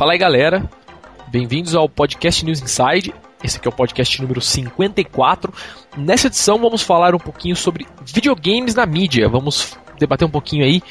[0.00, 0.66] Fala aí, galera.
[1.28, 3.12] Bem-vindos ao podcast News Inside.
[3.44, 5.52] Esse aqui é o podcast número 54.
[5.94, 9.28] Nessa edição vamos falar um pouquinho sobre videogames na mídia.
[9.28, 10.82] Vamos debater um pouquinho aí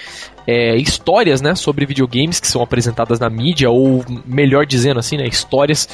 [0.46, 5.26] é, histórias, né, sobre videogames que são apresentadas na mídia ou melhor dizendo assim, né,
[5.26, 5.90] histórias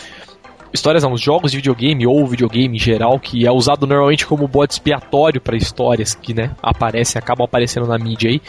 [0.75, 4.73] histórias não, jogos de videogame ou videogame em geral, que é usado normalmente como bode
[4.73, 8.41] expiatório para histórias que, né, aparecem, acabam aparecendo na mídia aí,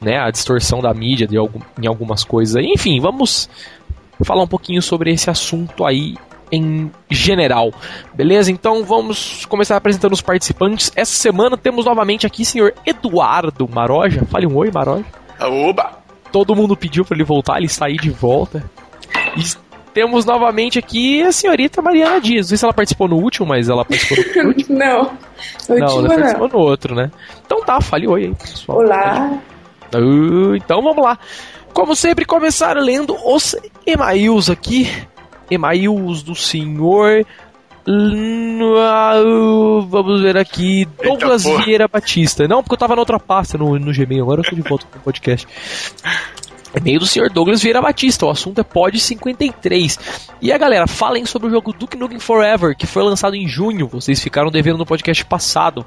[0.00, 2.62] né, a distorção da mídia de algum, em algumas coisas.
[2.64, 3.50] Enfim, vamos
[4.24, 6.14] falar um pouquinho sobre esse assunto aí
[6.50, 7.72] em general.
[8.12, 8.52] Beleza?
[8.52, 10.92] Então vamos começar apresentando os participantes.
[10.94, 14.24] Essa semana temos novamente aqui senhor Eduardo Maroja.
[14.26, 15.06] Fale um oi, Maroja.
[15.40, 16.02] Oba!
[16.30, 18.62] Todo mundo pediu para ele voltar, ele sair de volta.
[19.36, 19.42] E
[19.92, 22.46] temos novamente aqui a senhorita Mariana Dias.
[22.46, 24.78] Não sei se ela participou no último, mas ela participou no último.
[24.78, 25.10] não.
[25.68, 27.10] No não, ela participou no outro, né?
[27.44, 28.78] Então tá, fale oi aí, pessoal.
[28.78, 29.38] Olá.
[29.94, 31.18] Uh, então vamos lá.
[31.72, 33.56] Como sempre, começar lendo os
[33.86, 34.90] e-mails aqui.
[35.50, 37.26] E-mails do senhor.
[39.88, 40.86] Vamos ver aqui.
[41.02, 42.46] Douglas Eita, Vieira Batista.
[42.46, 44.22] Não, porque eu tava na outra pasta no, no Gmail.
[44.22, 45.46] Agora eu tô de volta com o podcast.
[46.74, 48.26] E-mail do senhor Douglas Vieira Batista.
[48.26, 49.98] O assunto é Pod 53.
[50.40, 53.88] E a galera, falem sobre o jogo Duke Nukem Forever, que foi lançado em junho.
[53.88, 55.84] Vocês ficaram devendo no podcast passado.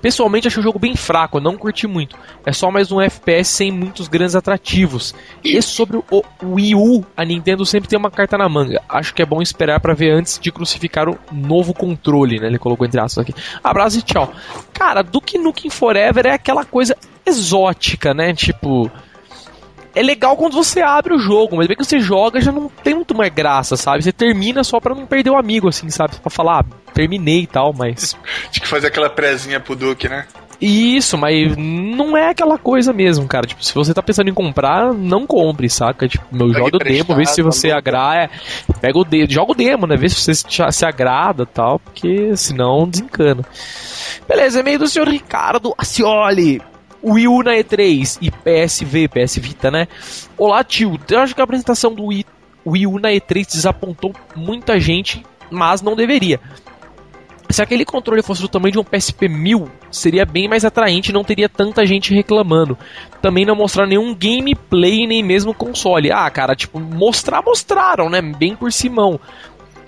[0.00, 2.16] Pessoalmente achei o jogo bem fraco, não curti muito.
[2.44, 5.14] É só mais um FPS sem muitos grandes atrativos.
[5.44, 8.82] E sobre o Wii U, a Nintendo sempre tem uma carta na manga.
[8.88, 12.46] Acho que é bom esperar para ver antes de crucificar o novo controle, né?
[12.46, 13.34] Ele colocou entre aspas aqui.
[13.62, 14.32] Abraço e tchau.
[14.72, 18.32] Cara, Duke Nukem Forever é aquela coisa exótica, né?
[18.32, 18.90] Tipo,
[19.94, 22.94] é legal quando você abre o jogo, mas bem que você joga já não tem
[22.94, 24.02] muito mais graça, sabe?
[24.02, 26.16] Você termina só pra não perder o amigo, assim, sabe?
[26.16, 28.16] Pra falar, ah, terminei e tal, mas.
[28.50, 30.26] Tinha que fazer aquela prezinha pro Duke, né?
[30.60, 33.46] Isso, mas não é aquela coisa mesmo, cara.
[33.46, 36.06] Tipo, se você tá pensando em comprar, não compre, saca?
[36.06, 38.24] Tipo, meu joga o demo, vê se você tá agrada.
[38.24, 38.30] É,
[38.78, 39.96] pega o demo, joga o demo, né?
[39.96, 40.34] Vê se você
[40.70, 43.42] se agrada tal, porque senão desencana.
[44.28, 46.60] Beleza, e-mail do senhor Ricardo Acioli.
[47.02, 49.88] Wii U na E3 e PSV, PS Vita, né?
[50.36, 50.98] Olá, tio.
[51.08, 52.26] Eu acho que a apresentação do Wii,
[52.66, 56.40] Wii U na E3 desapontou muita gente, mas não deveria.
[57.50, 61.12] Se aquele controle fosse do tamanho de um PSP 1000, seria bem mais atraente e
[61.12, 62.78] não teria tanta gente reclamando.
[63.20, 66.12] Também não mostrar nenhum gameplay nem mesmo console.
[66.12, 68.22] Ah, cara, tipo, mostrar, mostraram, né?
[68.22, 69.18] Bem por cima.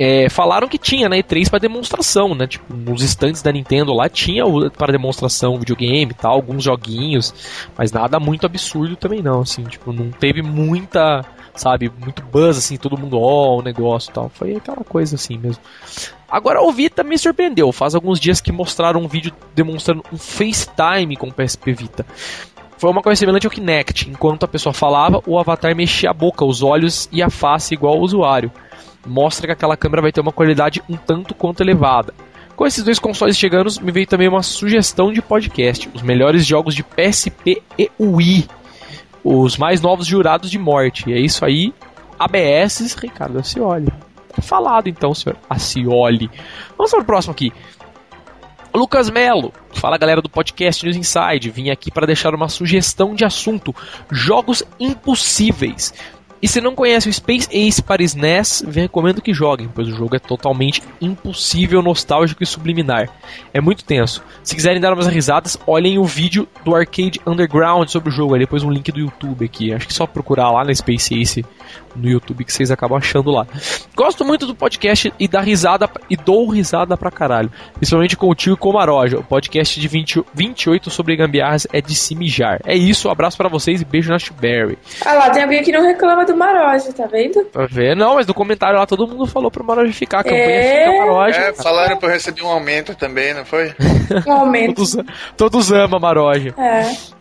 [0.05, 2.49] É, falaram que tinha na né, E3 para demonstração, né?
[2.49, 4.43] Tipo, nos estantes da Nintendo lá tinha
[4.77, 7.33] para demonstração videogame tal, alguns joguinhos,
[7.79, 11.25] mas nada muito absurdo também não, assim, tipo, não teve muita,
[11.55, 14.29] sabe, muito buzz assim, todo mundo ó, oh, o negócio e tal.
[14.29, 15.63] Foi aquela coisa assim mesmo.
[16.29, 17.71] Agora o Vita me surpreendeu.
[17.71, 22.05] Faz alguns dias que mostraram um vídeo demonstrando um FaceTime com o PSP Vita.
[22.77, 24.11] Foi uma coisa semelhante ao Kinect.
[24.11, 27.95] Enquanto a pessoa falava, o avatar mexia a boca, os olhos e a face igual
[27.95, 28.51] ao usuário
[29.07, 32.15] mostra que aquela câmera vai ter uma qualidade um tanto quanto elevada.
[32.57, 36.75] Com esses dois consoles chegando, me veio também uma sugestão de podcast: os melhores jogos
[36.75, 38.49] de PSP e Wii,
[39.25, 41.09] os mais novos jurados de morte.
[41.09, 41.73] E é isso aí,
[42.19, 43.93] ABS, Ricardo Acioli.
[44.35, 46.31] Tá falado então, senhor Acioli.
[46.77, 47.53] Vamos para o próximo aqui.
[48.75, 51.51] Lucas Melo, fala galera do podcast News Inside.
[51.51, 53.75] Vim aqui para deixar uma sugestão de assunto:
[54.11, 55.93] jogos impossíveis.
[56.43, 60.17] E se não conhece o Space Ace para SNES, recomendo que joguem, pois o jogo
[60.17, 63.09] é totalmente impossível, nostálgico e subliminar.
[63.55, 64.25] É muito tenso.
[64.43, 68.41] Se quiserem dar umas risadas, olhem o vídeo do Arcade Underground sobre o jogo, aí
[68.41, 69.73] depois um link do YouTube aqui.
[69.73, 71.45] Acho que é só procurar lá na Space Ace
[71.95, 73.47] no YouTube que vocês acabam achando lá.
[73.95, 77.51] Gosto muito do podcast e da risada e dou risada pra caralho.
[77.75, 79.19] Principalmente com o tio e com o Maroja.
[79.19, 82.61] O podcast de 20, 28 sobre gambiarras é de se mijar.
[82.65, 84.79] É isso, um abraço para vocês e beijo na Shuberry.
[85.05, 87.45] Ah lá, tem alguém que não reclama do Maroja, tá vendo?
[87.47, 87.99] Tá vendo?
[87.99, 90.21] Não, mas no comentário lá todo mundo falou pro Maroja ficar.
[90.21, 90.87] A campanha é...
[90.87, 91.41] fica Maroja.
[91.41, 93.73] É, falaram pra eu receber um aumento também, não foi?
[94.27, 94.75] Um aumento.
[94.75, 94.97] todos,
[95.37, 96.55] todos amam Maroja.
[96.59, 97.13] É.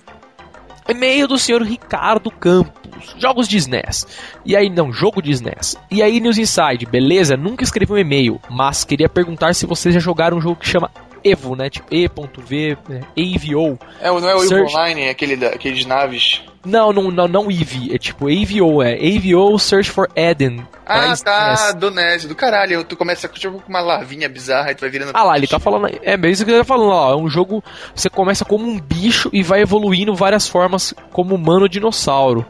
[0.89, 3.15] E-mail do senhor Ricardo Campos.
[3.17, 4.05] Jogos de SNES.
[4.45, 5.77] E aí, não, jogo de SNES.
[5.89, 7.37] E aí, News Inside, beleza?
[7.37, 10.89] Nunca escrevi um e-mail, mas queria perguntar se vocês já jogaram um jogo que chama
[11.23, 11.69] Evo, né?
[11.69, 13.01] Tipo E.V, né?
[13.17, 13.79] AVO.
[13.99, 16.41] É, não é o Evo Online, é aquele, da, aquele de naves.
[16.65, 20.65] Não, não, não, não EV, é tipo AVO, é AVO Search for Eden.
[20.85, 22.83] Ah, tá, do NES, do caralho.
[22.83, 25.11] Tu começa tipo, com uma lavinha bizarra e tu vai virando.
[25.13, 25.89] Ah lá, ele tá falando.
[26.03, 27.13] É mesmo que ele tá falando, ó.
[27.13, 27.63] É um jogo.
[27.95, 32.45] Você começa como um bicho e vai evoluindo várias formas como humano dinossauro.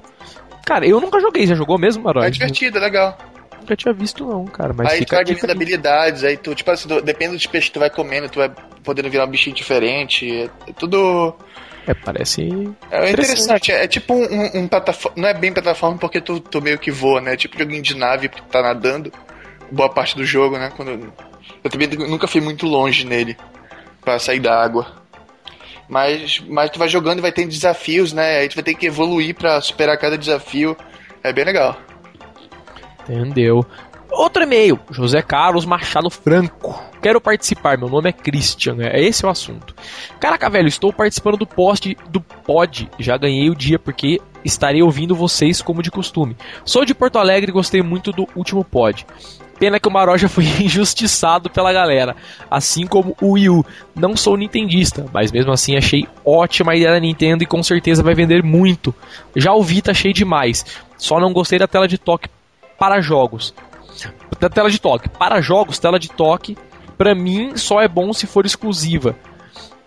[0.66, 2.24] Cara, eu nunca joguei, já jogou mesmo, Maró?
[2.24, 3.18] É divertido, é legal.
[3.62, 4.74] Nunca tinha visto, não, cara.
[4.74, 7.80] Mas aí tu vai ganhando habilidades, aí tu, tipo assim, depende dos peixes que tu
[7.80, 8.52] vai comendo, tu vai
[8.84, 10.50] podendo virar um bichinho diferente.
[10.68, 11.36] É tudo
[11.86, 12.50] É, parece.
[12.90, 15.22] É interessante, é, é tipo um, um, um, plataforma.
[15.22, 17.34] Não é bem plataforma porque tu, tu meio que voa, né?
[17.34, 19.12] É tipo joguinho de nave porque tu tá nadando.
[19.72, 20.72] Boa parte do jogo, né?
[20.76, 21.14] Quando,
[21.64, 23.38] eu também nunca fui muito longe nele
[24.04, 25.00] para sair da água.
[25.88, 28.40] Mas, mas tu vai jogando e vai ter desafios, né?
[28.40, 30.76] Aí tu vai ter que evoluir para superar cada desafio.
[31.24, 31.78] É bem legal.
[33.10, 33.66] Entendeu?
[34.12, 36.84] Outro e-mail, José Carlos Machado Franco.
[37.02, 39.74] Quero participar, meu nome é Christian, é esse é o assunto.
[40.20, 42.90] Caraca, velho, estou participando do post do pod.
[43.00, 46.36] Já ganhei o dia porque estarei ouvindo vocês como de costume.
[46.66, 49.06] Sou de Porto Alegre e gostei muito do último pod.
[49.58, 52.16] Pena que o Maroja foi injustiçado pela galera,
[52.50, 53.66] assim como o Wii U.
[53.96, 58.04] Não sou nintendista, mas mesmo assim achei ótima a ideia da Nintendo e com certeza
[58.04, 58.94] vai vender muito.
[59.36, 60.66] Já o Vita achei demais,
[60.98, 62.28] só não gostei da tela de toque
[62.82, 63.54] para jogos
[64.40, 65.08] da tela de toque.
[65.08, 66.58] Para jogos, tela de toque,
[66.98, 69.16] para mim, só é bom se for exclusiva.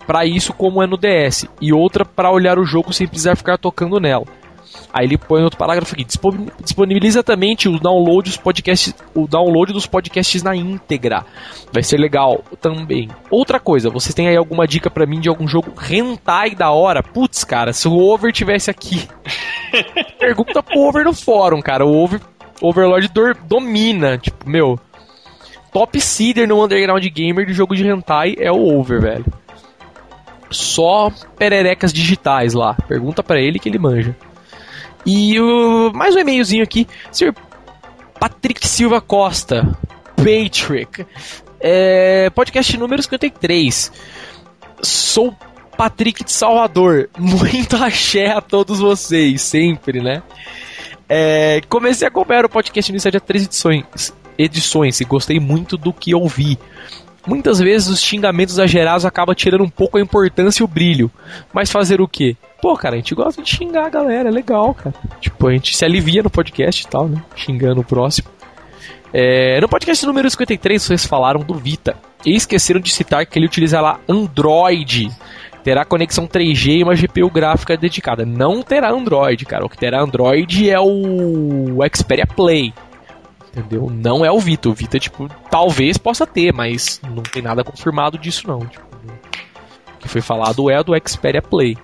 [0.06, 1.44] Para isso, como é no DS.
[1.61, 4.25] E outra para olhar o jogo sem precisar ficar tocando nela.
[4.93, 6.06] Aí ele põe outro parágrafo aqui.
[6.62, 11.25] Disponibiliza também o download, dos podcasts, o download dos podcasts na íntegra.
[11.73, 13.08] Vai ser legal também.
[13.29, 17.02] Outra coisa, vocês têm aí alguma dica para mim de algum jogo hentai da hora?
[17.02, 19.08] Putz, cara, se o Over tivesse aqui.
[20.19, 21.85] Pergunta pro Over no fórum, cara.
[21.85, 22.20] O Over
[22.60, 23.10] Overlord
[23.46, 24.18] domina.
[24.18, 24.78] Tipo, meu.
[25.72, 29.24] Top seeder no underground gamer de jogo de hentai é o Over, velho.
[30.50, 32.74] Só pererecas digitais lá.
[32.86, 34.16] Pergunta para ele que ele manja.
[35.04, 36.86] E o, mais um e-mailzinho aqui.
[37.10, 37.34] Sr.
[38.18, 39.76] Patrick Silva Costa.
[40.16, 41.04] Patrick.
[41.60, 43.92] É, podcast número 53.
[44.80, 45.34] Sou
[45.76, 47.10] Patrick de Salvador.
[47.18, 50.22] Muito axé a todos vocês, sempre, né?
[51.08, 55.92] É, comecei a acompanhar o podcast no de três edições, edições e gostei muito do
[55.92, 56.58] que ouvi.
[57.26, 61.10] Muitas vezes os xingamentos exagerados acabam tirando um pouco a importância e o brilho.
[61.52, 62.36] Mas fazer o quê?
[62.60, 64.94] Pô, cara, a gente gosta de xingar a galera, é legal, cara.
[65.20, 67.22] Tipo, a gente se alivia no podcast e tal, né?
[67.34, 68.28] Xingando o próximo.
[69.12, 71.96] É, no podcast número 53, vocês falaram do Vita.
[72.26, 75.10] E esqueceram de citar que ele utiliza lá Android
[75.64, 78.26] terá conexão 3G e uma GPU gráfica dedicada.
[78.26, 79.64] Não terá Android, cara.
[79.64, 82.72] O que terá Android é o Xperia Play.
[83.49, 83.88] Entendeu?
[83.90, 84.69] Não é o Vita.
[84.69, 88.61] O Vita, tipo, talvez possa ter, mas não tem nada confirmado disso, não.
[88.61, 88.84] Tipo,
[89.94, 91.78] o que foi falado é do Xperia Play.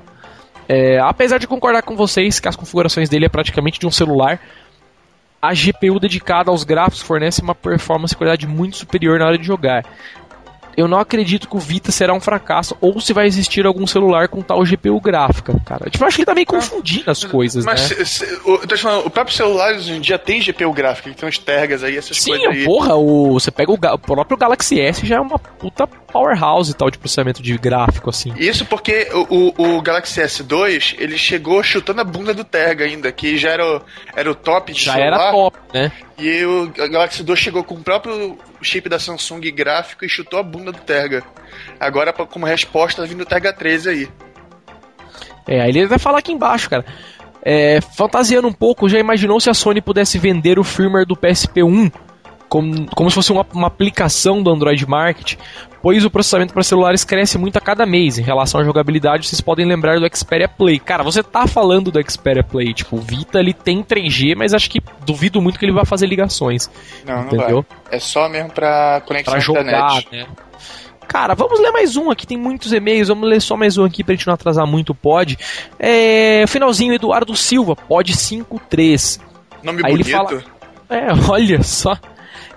[0.68, 4.38] É, apesar de concordar com vocês que as configurações dele é praticamente de um celular,
[5.40, 9.46] a GPU dedicada aos gráficos fornece uma performance e qualidade muito superior na hora de
[9.46, 9.84] jogar
[10.76, 14.28] eu não acredito que o Vita será um fracasso ou se vai existir algum celular
[14.28, 15.90] com tal GPU gráfica, cara.
[15.90, 17.96] Tipo, eu acho que ele tá meio confundindo as coisas, mas, né?
[17.98, 21.38] Mas se, o, falando, o próprio celular hoje em dia tem GPU gráfica, tem os
[21.38, 22.64] tergas aí, essas Sim, coisas aí.
[22.64, 26.74] porra, o, você pega o, o, próprio Galaxy S já é uma puta powerhouse e
[26.74, 28.32] tal de processamento de gráfico, assim.
[28.36, 33.12] Isso porque o, o, o Galaxy S2, ele chegou chutando a bunda do terga ainda,
[33.12, 33.82] que já era o,
[34.14, 35.18] era o top de já celular.
[35.18, 35.92] Já era top, né?
[36.20, 40.42] E o Galaxy 2 chegou com o próprio chip da Samsung gráfico e chutou a
[40.42, 41.22] bunda do Terga.
[41.78, 44.08] Agora, como resposta, tá vindo o Terga 13 aí.
[45.48, 46.84] É, aí ele vai falar aqui embaixo, cara.
[47.42, 51.90] É, fantasiando um pouco, já imaginou se a Sony pudesse vender o firmware do PSP1
[52.50, 55.36] como, como se fosse uma, uma aplicação do Android Market,
[55.80, 58.18] pois o processamento para celulares cresce muito a cada mês.
[58.18, 60.80] Em relação à jogabilidade, vocês podem lembrar do Xperia Play.
[60.80, 64.68] Cara, você tá falando do Xperia Play, tipo, o Vita ele tem 3G, mas acho
[64.68, 66.68] que duvido muito que ele vá fazer ligações.
[67.06, 67.48] Não, entendeu?
[67.48, 67.96] não vai.
[67.96, 70.08] É só mesmo para conexão pra jogar, internet.
[70.10, 70.26] né?
[71.06, 74.02] Cara, vamos ler mais um aqui, tem muitos e-mails, vamos ler só mais um aqui
[74.02, 75.38] pra gente não atrasar muito o pod.
[75.78, 79.20] É, finalzinho, Eduardo Silva, pod 53.
[79.62, 80.08] Nome Aí bonito.
[80.08, 80.44] Ele fala,
[80.88, 81.96] é, olha só.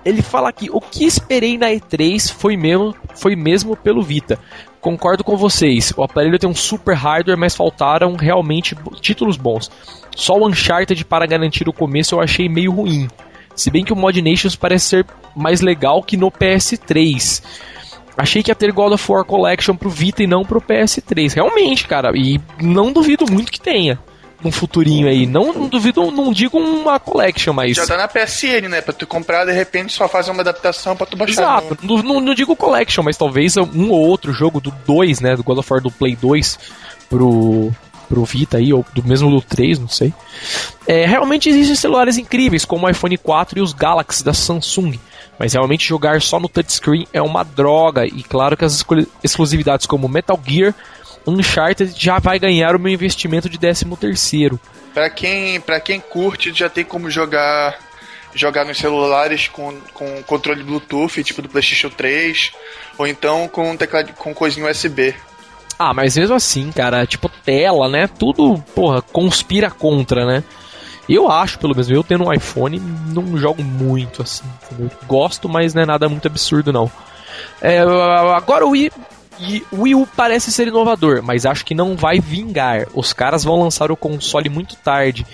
[0.06, 4.40] Ele fala aqui: o que esperei na E3 foi mesmo, foi mesmo pelo Vita.
[4.82, 9.72] Concordo com vocês, o aparelho tem um super hardware, mas faltaram realmente títulos bons.
[10.14, 13.08] Só o Uncharted para garantir o começo eu achei meio ruim.
[13.56, 15.06] Se bem que o Mod Nations parece ser
[15.36, 17.42] mais legal que no PS3.
[18.18, 21.34] Achei que ia ter God of War Collection pro Vita e não pro PS3.
[21.34, 23.98] Realmente, cara, e não duvido muito que tenha
[24.44, 25.26] um futurinho aí.
[25.26, 27.76] Não, não duvido, não digo uma collection, mas.
[27.76, 28.82] Já tá na PSN, né?
[28.82, 31.64] Pra tu comprar, de repente só fazer uma adaptação pra tu baixar.
[31.64, 31.78] Exato.
[31.82, 35.36] Não, não, não digo collection, mas talvez um ou outro jogo do 2, né?
[35.36, 36.60] Do God of War do Play 2
[37.10, 37.72] pro,
[38.10, 40.14] pro Vita aí, ou do mesmo do 3, não sei.
[40.88, 45.00] É, realmente existem celulares incríveis, como o iPhone 4 e os Galaxy da Samsung.
[45.40, 48.06] Mas realmente jogar só no touchscreen é uma droga.
[48.06, 48.86] E claro que as
[49.24, 50.76] exclusividades como Metal Gear
[51.26, 54.60] Uncharted já vai ganhar o meu investimento de 13 terceiro.
[54.94, 57.78] Para quem, pra quem curte, já tem como jogar
[58.36, 62.52] jogar nos celulares com, com controle Bluetooth, tipo do PlayStation 3,
[62.98, 65.14] ou então com teclado com coisinha USB.
[65.78, 68.08] Ah, mas mesmo assim, cara, tipo, tela, né?
[68.08, 70.44] Tudo, porra, conspira contra, né?
[71.10, 74.46] Eu acho, pelo menos, eu tendo um iPhone, não jogo muito assim.
[74.64, 74.92] Entendeu?
[75.06, 76.90] Gosto, mas não é nada muito absurdo, não.
[77.62, 78.92] É, agora o Wii,
[79.72, 82.88] o Wii U parece ser inovador, mas acho que não vai vingar.
[82.94, 85.26] Os caras vão lançar o console muito tarde.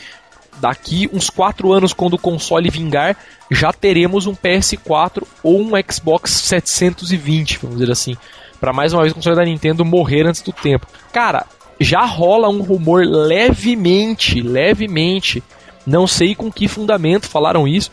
[0.60, 3.15] Daqui uns 4 anos, quando o console vingar,
[3.50, 8.15] já teremos um PS4 ou um Xbox 720, vamos dizer assim.
[8.60, 10.86] Para mais uma vez o console da Nintendo morrer antes do tempo.
[11.13, 11.46] Cara,
[11.79, 15.41] já rola um rumor levemente, levemente,
[15.88, 17.89] não sei com que fundamento falaram isso,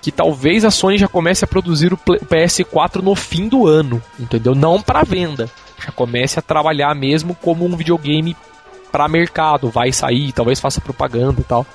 [0.00, 4.54] que talvez a Sony já comece a produzir o PS4 no fim do ano, entendeu?
[4.54, 5.50] Não para venda,
[5.84, 8.36] já comece a trabalhar mesmo como um videogame
[8.90, 11.66] para mercado, vai sair, talvez faça propaganda e tal.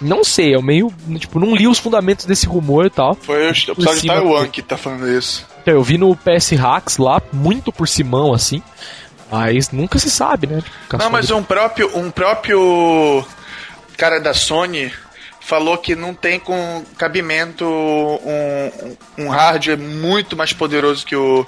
[0.00, 3.14] Não sei, eu meio, tipo, não li os fundamentos desse rumor e tal.
[3.14, 5.46] Foi o pessoal de Taiwan que tá falando isso.
[5.60, 8.62] Então, eu vi no PS Hacks lá, muito por Simão, assim.
[9.30, 10.62] Mas nunca se sabe, né?
[10.98, 13.24] Não, mas um próprio, um próprio
[13.96, 14.90] cara da Sony
[15.50, 21.44] falou que não tem com cabimento um, um hardware muito mais poderoso que o,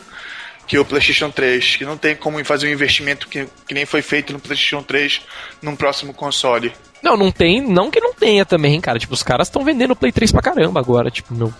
[0.66, 4.02] que o PlayStation 3, que não tem como fazer um investimento que, que nem foi
[4.02, 5.22] feito no PlayStation 3
[5.62, 6.72] num próximo console.
[7.00, 8.98] Não, não tem, não que não tenha também, cara.
[8.98, 11.08] Tipo, os caras estão vendendo o Play 3 pra caramba agora.
[11.08, 11.54] Tipo, meu,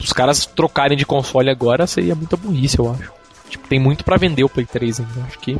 [0.00, 3.12] os caras trocarem de console agora seria muita burrice, eu acho.
[3.50, 5.26] Tipo, tem muito para vender o Play 3 ainda.
[5.26, 5.58] Acho que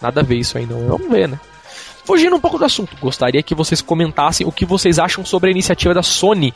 [0.00, 0.88] nada a ver isso aí não.
[0.88, 1.38] Vamos ver, né?
[2.10, 5.52] Fugindo um pouco do assunto, gostaria que vocês comentassem o que vocês acham sobre a
[5.52, 6.52] iniciativa da Sony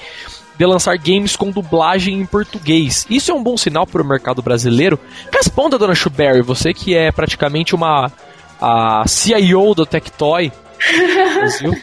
[0.58, 3.06] de lançar games com dublagem em português.
[3.08, 4.98] Isso é um bom sinal para o mercado brasileiro?
[5.32, 8.10] Responda, dona Shuberry, você que é praticamente uma
[8.60, 10.50] a CIO do Tectoy
[11.38, 11.80] Brasil.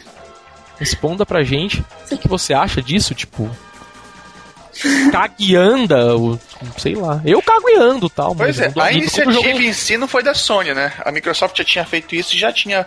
[0.78, 3.50] Responda pra gente o que você acha disso, tipo,
[5.10, 6.06] caga e anda,
[6.78, 7.20] sei lá.
[7.24, 8.34] Eu cago e ando tal.
[8.34, 10.92] Pois é, a iniciativa em si não foi da Sony, né?
[11.04, 12.86] A Microsoft já tinha feito isso e já tinha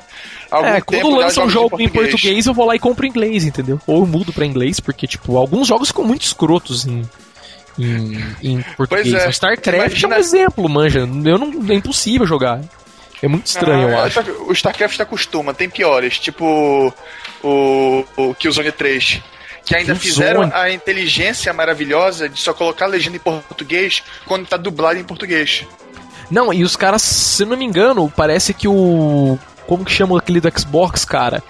[0.49, 0.85] algum é, tempo.
[0.85, 2.45] Quando lança um jogo em português.
[2.45, 3.79] eu vou lá e compro em inglês, entendeu?
[3.85, 7.07] Ou eu mudo pra inglês, porque, tipo, alguns jogos ficam muito escrotos em.
[7.77, 9.13] Em, em português.
[9.13, 9.27] É.
[9.27, 10.15] O StarCraft Imagina...
[10.15, 10.99] é um exemplo, manja.
[10.99, 12.61] Eu não, é impossível jogar.
[13.21, 14.21] É muito estranho, ah, eu acho.
[14.47, 16.93] O StarCraft acostuma, tem piores, tipo
[17.43, 19.21] o, o Killzone 3
[19.65, 24.57] que ainda fizeram a inteligência maravilhosa de só colocar a legenda em português quando tá
[24.57, 25.65] dublado em português.
[26.29, 29.37] Não, e os caras, se não me engano, parece que o.
[29.67, 31.43] Como que chama aquele do Xbox, cara?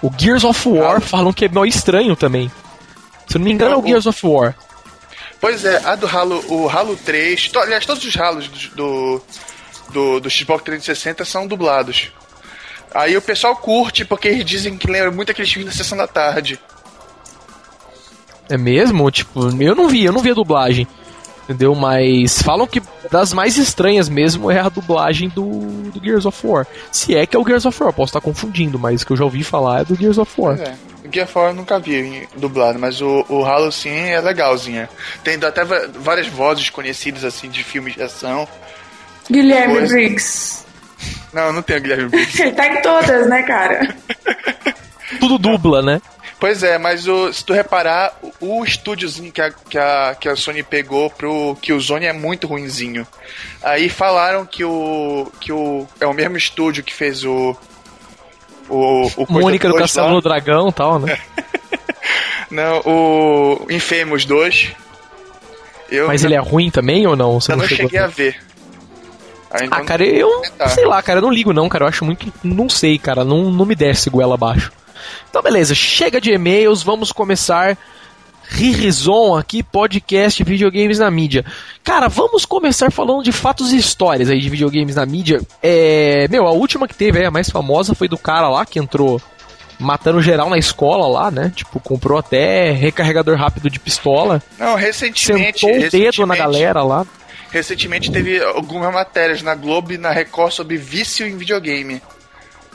[0.00, 1.00] O Gears of War ah.
[1.00, 2.50] falam que é meio estranho também.
[3.26, 4.54] Se não me engano, é o Gears of War.
[5.40, 9.22] Pois é, a do Halo, o Halo 3, to, aliás, todos os Halos do,
[9.90, 12.10] do, do Xbox 360 são dublados.
[12.94, 16.06] Aí o pessoal curte porque eles dizem que lembra muito aquele filme da sessão da
[16.06, 16.58] tarde.
[18.48, 19.10] É mesmo?
[19.10, 20.86] Tipo, eu não vi, eu não vi a dublagem.
[21.44, 21.74] Entendeu?
[21.74, 25.48] Mas falam que das mais estranhas mesmo é a dublagem do,
[25.90, 26.66] do Gears of War.
[26.92, 29.16] Se é que é o Gears of War, posso estar confundindo, mas o que eu
[29.16, 30.58] já ouvi falar é do Gears of War.
[30.60, 30.74] É.
[31.06, 34.86] O Gears of War eu nunca vi dublado, mas o, o Halo sim é legalzinho.
[35.24, 38.46] Tem até várias vozes conhecidas assim de filmes de ação.
[39.30, 39.94] Guilherme Coisa.
[39.94, 40.66] Briggs.
[41.32, 42.42] Não, não tem o Guilherme Briggs.
[42.42, 43.94] Ele tá em todas, né, cara?
[45.18, 46.02] Tudo dubla, né?
[46.40, 50.28] Pois é, mas o, se tu reparar, o, o estúdiozinho que a, que, a, que
[50.28, 53.06] a Sony pegou pro Killzone é muito ruinzinho.
[53.62, 55.30] Aí falaram que o.
[55.40, 55.86] que o.
[56.00, 57.56] É o mesmo estúdio que fez o.
[58.68, 59.10] O.
[59.16, 61.18] o Mônica do Castelo do Dragão e tal, né?
[62.50, 63.66] não, o.
[63.68, 64.72] Infamous 2.
[65.90, 66.28] Eu Mas não...
[66.28, 67.40] ele é ruim também ou não?
[67.40, 68.38] Você eu não, não cheguei a ver.
[69.50, 70.42] Ainda ah, cara, eu.
[70.68, 71.84] Sei lá, cara, eu não ligo não, cara.
[71.84, 72.32] Eu acho muito.
[72.44, 73.24] Não sei, cara.
[73.24, 74.70] Não, não me desce goela abaixo.
[75.28, 77.76] Então, beleza, chega de e-mails, vamos começar.
[78.50, 81.44] Rirrizon aqui, podcast videogames na mídia.
[81.84, 85.42] Cara, vamos começar falando de fatos e histórias aí de videogames na mídia.
[85.62, 89.20] É, meu, a última que teve, a mais famosa, foi do cara lá que entrou
[89.78, 91.52] matando geral na escola lá, né?
[91.54, 94.42] Tipo, comprou até recarregador rápido de pistola.
[94.58, 95.60] Não, recentemente.
[95.60, 97.06] Sentou o dedo na galera lá.
[97.50, 102.02] Recentemente teve algumas matérias na Globo e na Record sobre vício em videogame.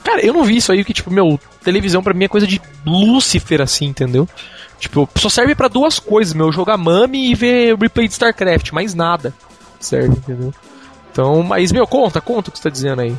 [0.04, 2.60] Cara, eu não vi isso aí, que, tipo, meu, televisão pra mim é coisa de
[2.86, 4.28] Lúcifer, assim, entendeu?
[4.78, 8.94] Tipo, só serve para duas coisas, meu, jogar Mami e ver replay de StarCraft, mais
[8.94, 9.32] nada
[9.84, 10.52] serve, entendeu?
[11.12, 13.14] Então, mas, meu, conta, conta o que você tá dizendo aí.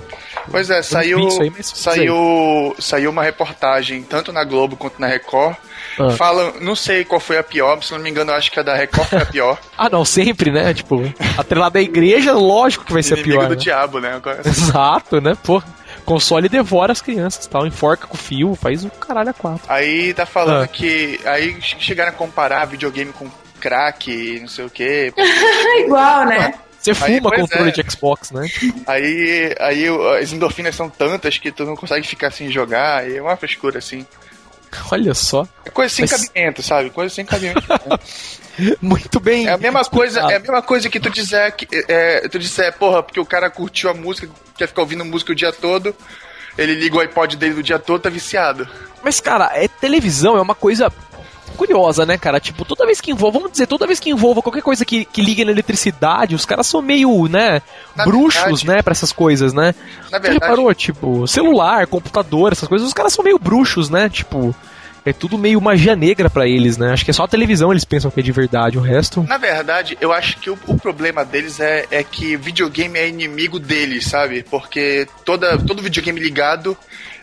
[0.51, 5.55] Pois é, saiu, aí, saiu, saiu uma reportagem, tanto na Globo quanto na Record,
[5.97, 6.09] ah.
[6.09, 8.75] Fala, não sei qual foi a pior, se não me engano, acho que a da
[8.75, 9.57] Record foi a pior.
[9.77, 10.73] ah, não, sempre, né?
[10.73, 11.01] Tipo,
[11.37, 13.45] atrelado da igreja, lógico que vai ser a pior.
[13.45, 13.55] do né?
[13.55, 14.21] diabo, né?
[14.43, 15.35] Exato, né?
[15.41, 15.65] Porra
[16.05, 19.65] console devora as crianças, tal, enforca com o fio, faz o caralho a quatro.
[19.67, 20.67] Aí tá falando ah.
[20.67, 25.11] que aí chegaram a comparar videogame com crack, não sei o quê.
[25.83, 26.53] Igual, né?
[26.79, 27.71] Você fuma pois controle é.
[27.71, 28.47] de Xbox, né?
[28.85, 29.85] Aí, aí
[30.21, 33.79] as endorfinas são tantas que tu não consegue ficar sem jogar, e é uma frescura
[33.79, 34.05] assim.
[34.91, 35.47] Olha só.
[35.65, 36.89] É coisa sem Mas- cabimento, sabe?
[36.89, 37.61] Coisa sem cabimento.
[38.81, 39.47] Muito bem.
[39.47, 42.73] É a mesma coisa, é a mesma coisa que tu disser que é, tu disser,
[42.77, 45.93] porra, porque o cara curtiu a música, quer ficar ouvindo música o dia todo,
[46.57, 48.67] ele liga o iPod dele o dia todo, tá viciado.
[49.03, 50.91] Mas, cara, é televisão é uma coisa
[51.55, 52.39] curiosa, né, cara?
[52.39, 55.21] Tipo, toda vez que envolva, vamos dizer, toda vez que envolva qualquer coisa que, que
[55.21, 57.61] liga na eletricidade, os caras são meio, né,
[57.95, 59.73] Na bruxos, verdade- né, pra essas coisas, né?
[60.11, 64.09] Na Você verdade, reparou, tipo, celular, computador, essas coisas, os caras são meio bruxos, né?
[64.09, 64.55] Tipo,
[65.05, 66.91] é tudo meio magia negra pra eles, né?
[66.91, 69.21] Acho que é só a televisão eles pensam que é de verdade, o resto.
[69.29, 73.59] na verdade, eu acho que o, o problema deles é, é que videogame é inimigo
[73.59, 74.43] deles, sabe?
[74.49, 76.75] Porque toda, todo videogame ligado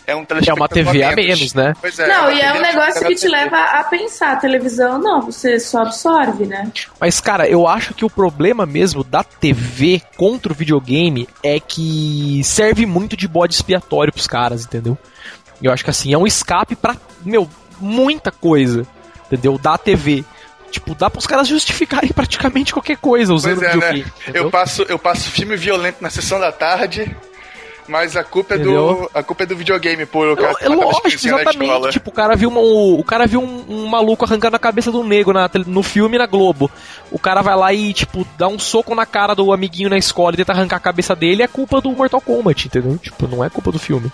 [0.06, 1.72] é um É telespectador uma TV a menos, né?
[1.80, 3.32] Pois é, não, uma e é um negócio que te TV.
[3.32, 4.38] leva a pensar.
[4.40, 6.70] Televisão, não, você só absorve, né?
[7.00, 12.40] Mas, cara, eu acho que o problema mesmo da TV contra o videogame é que
[12.44, 14.96] serve muito de bode expiatório pros caras, entendeu?
[15.62, 18.84] Eu acho que assim, é um escape pra, meu, muita coisa,
[19.26, 19.56] entendeu?
[19.58, 20.24] Da TV.
[20.70, 24.04] Tipo, dá pros caras justificarem praticamente qualquer coisa usando Pois é, videogame.
[24.04, 24.32] né?
[24.34, 27.14] Eu passo, eu passo filme violento na sessão da tarde,
[27.88, 29.10] mas a culpa é do, Entendeu?
[29.12, 31.90] a culpa é do videogame, por o cara É lógico, exatamente.
[31.90, 35.02] Tipo, o cara viu, uma, o cara viu um, um maluco arrancando a cabeça do
[35.04, 36.70] negro na, no filme na Globo.
[37.10, 40.34] O cara vai lá e, tipo, dá um soco na cara do amiguinho na escola
[40.34, 42.96] e tenta arrancar a cabeça dele, é culpa do Mortal Kombat, entendeu?
[42.98, 44.10] Tipo, não é culpa do filme.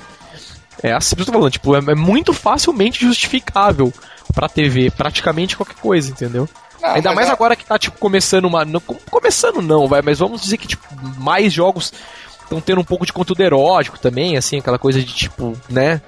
[0.83, 3.93] É assim que eu tô falando, tipo, é, é muito facilmente justificável
[4.33, 6.49] pra TV, praticamente qualquer coisa, entendeu?
[6.81, 8.65] Ah, Ainda mais a- agora que tá, tipo, começando uma.
[8.65, 10.85] não- começando não, vai, mas vamos dizer que, tipo,
[11.19, 11.93] mais jogos
[12.49, 16.01] estão tendo um pouco de conteúdo erótico também, assim, aquela coisa de, tipo, né?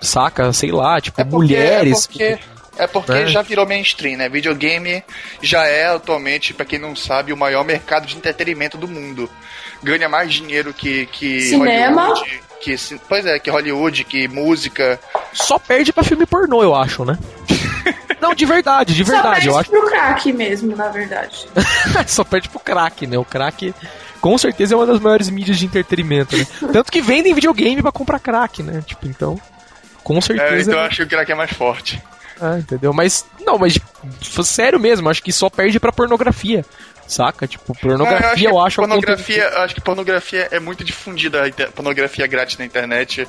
[0.00, 2.04] Saca, sei lá, tipo, É porque, mulheres.
[2.04, 2.38] É porque,
[2.78, 3.26] é porque né?
[3.26, 4.28] já virou mainstream, né?
[4.28, 5.02] Videogame
[5.40, 9.28] já é atualmente, pra quem não sabe, o maior mercado de entretenimento do mundo.
[9.82, 12.08] Ganha mais dinheiro que, que Cinema?
[12.08, 12.40] Hollywood.
[12.60, 12.76] Que,
[13.08, 15.00] pois é, que Hollywood, que música.
[15.32, 17.18] Só perde pra filme pornô, eu acho, né?
[18.20, 19.70] não, de verdade, de Só verdade, perde eu acho.
[19.70, 21.48] pro crack mesmo, na verdade.
[22.06, 23.18] Só perde pro crack, né?
[23.18, 23.74] O crack,
[24.22, 26.46] com certeza, é uma das maiores mídias de entretenimento, né?
[26.72, 28.82] Tanto que vendem videogame pra comprar crack, né?
[28.86, 29.38] Tipo, então.
[30.02, 30.70] Com É, certeza.
[30.70, 32.02] então eu acho que o crack é mais forte.
[32.40, 32.92] Ah, entendeu?
[32.92, 33.78] Mas, não, mas
[34.44, 36.64] sério mesmo, acho que só perde pra pornografia.
[37.06, 37.46] Saca?
[37.46, 41.42] Tipo, pornografia eu acho, que um conteúdo- pornografia, eu acho que pornografia é muito difundida,
[41.74, 43.28] pornografia grátis na internet.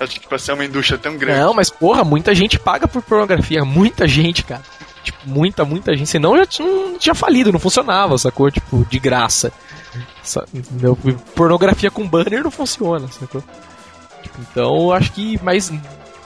[0.00, 1.38] Acho que pra ser uma indústria tão grande.
[1.38, 3.64] Não, mas porra, muita gente paga por pornografia.
[3.64, 4.62] Muita gente, cara.
[5.02, 6.08] Tipo, muita, muita gente.
[6.10, 8.50] Senão já tinha, não tinha falido, não funcionava, sacou?
[8.50, 9.52] Tipo, de graça.
[10.22, 10.96] Sa- entendeu?
[11.34, 13.42] Pornografia com banner não funciona, sacou?
[14.22, 15.38] Tipo, então, eu acho que.
[15.42, 15.72] Mas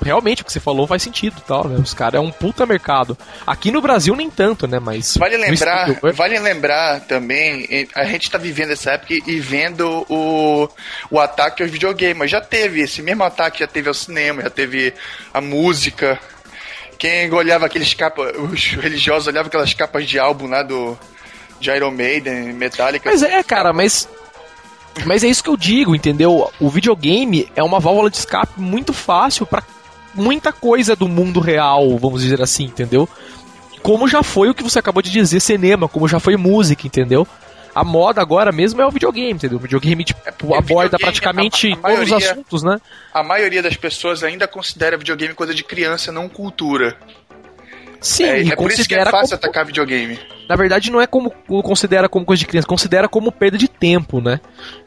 [0.04, 1.78] realmente o que você falou faz sentido tal, né?
[1.78, 3.16] Os caras é um puta mercado.
[3.46, 4.78] Aqui no Brasil nem tanto, né?
[4.80, 5.16] Mas.
[5.16, 10.68] Vale lembrar, exterior- vale lembrar também, a gente tá vivendo essa época e vendo o,
[11.10, 12.30] o ataque aos videogames.
[12.30, 14.92] Já teve esse mesmo ataque, já teve ao cinema, já teve
[15.32, 16.18] a música.
[16.98, 20.96] Quem olhava aqueles capas, os religiosos olhavam aquelas capas de álbum lá do
[21.60, 23.10] de Iron Maiden, Metallica.
[23.10, 24.08] Mas é, cara, mas.
[25.04, 26.50] Mas é isso que eu digo, entendeu?
[26.60, 29.62] O videogame é uma válvula de escape muito fácil pra
[30.14, 33.08] muita coisa do mundo real, vamos dizer assim, entendeu?
[33.82, 37.26] Como já foi o que você acabou de dizer, cinema, como já foi música, entendeu?
[37.74, 39.58] A moda agora mesmo é o videogame, entendeu?
[39.58, 42.80] O videogame, tipo, É porque aborda videogame, praticamente a- a todos os maioria- assuntos, né?
[43.12, 46.96] A maioria das pessoas ainda considera videogame coisa de criança, não cultura.
[48.00, 50.18] Sim, é, é por isso que é fácil como- atacar videogame.
[50.48, 51.30] Na verdade, não é como
[51.62, 54.40] considera como coisa de criança, considera como perda de tempo, né?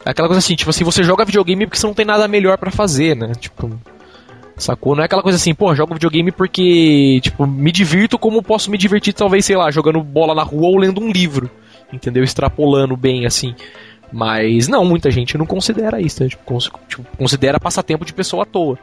[0.05, 2.57] É aquela coisa assim, tipo assim, você joga videogame porque você não tem nada melhor
[2.59, 3.31] pra fazer, né?
[3.39, 3.71] Tipo,
[4.55, 4.95] sacou?
[4.95, 8.77] Não é aquela coisa assim, pô, jogo videogame porque, tipo, me divirto como posso me
[8.77, 11.49] divertir, talvez, sei lá, jogando bola na rua ou lendo um livro,
[11.91, 12.23] entendeu?
[12.23, 13.55] Extrapolando bem, assim.
[14.11, 16.29] Mas não, muita gente não considera isso, né?
[16.29, 18.77] Tipo, cons- tipo, considera passatempo de pessoa à toa.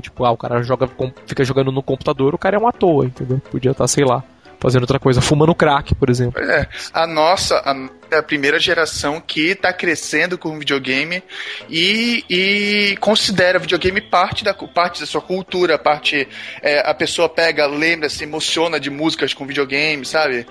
[0.00, 0.88] Tipo, ah, o cara joga,
[1.26, 3.40] fica jogando no computador, o cara é um à toa, entendeu?
[3.50, 4.22] Podia estar, sei lá,
[4.60, 6.40] fazendo outra coisa, fumando crack, por exemplo.
[6.40, 7.74] É, a nossa a,
[8.14, 11.22] é a primeira geração que tá crescendo com videogame
[11.70, 16.28] e, e considera videogame parte da, parte da sua cultura, parte.
[16.60, 20.46] é, a pessoa pega, lembra, se emociona de músicas com videogame, sabe?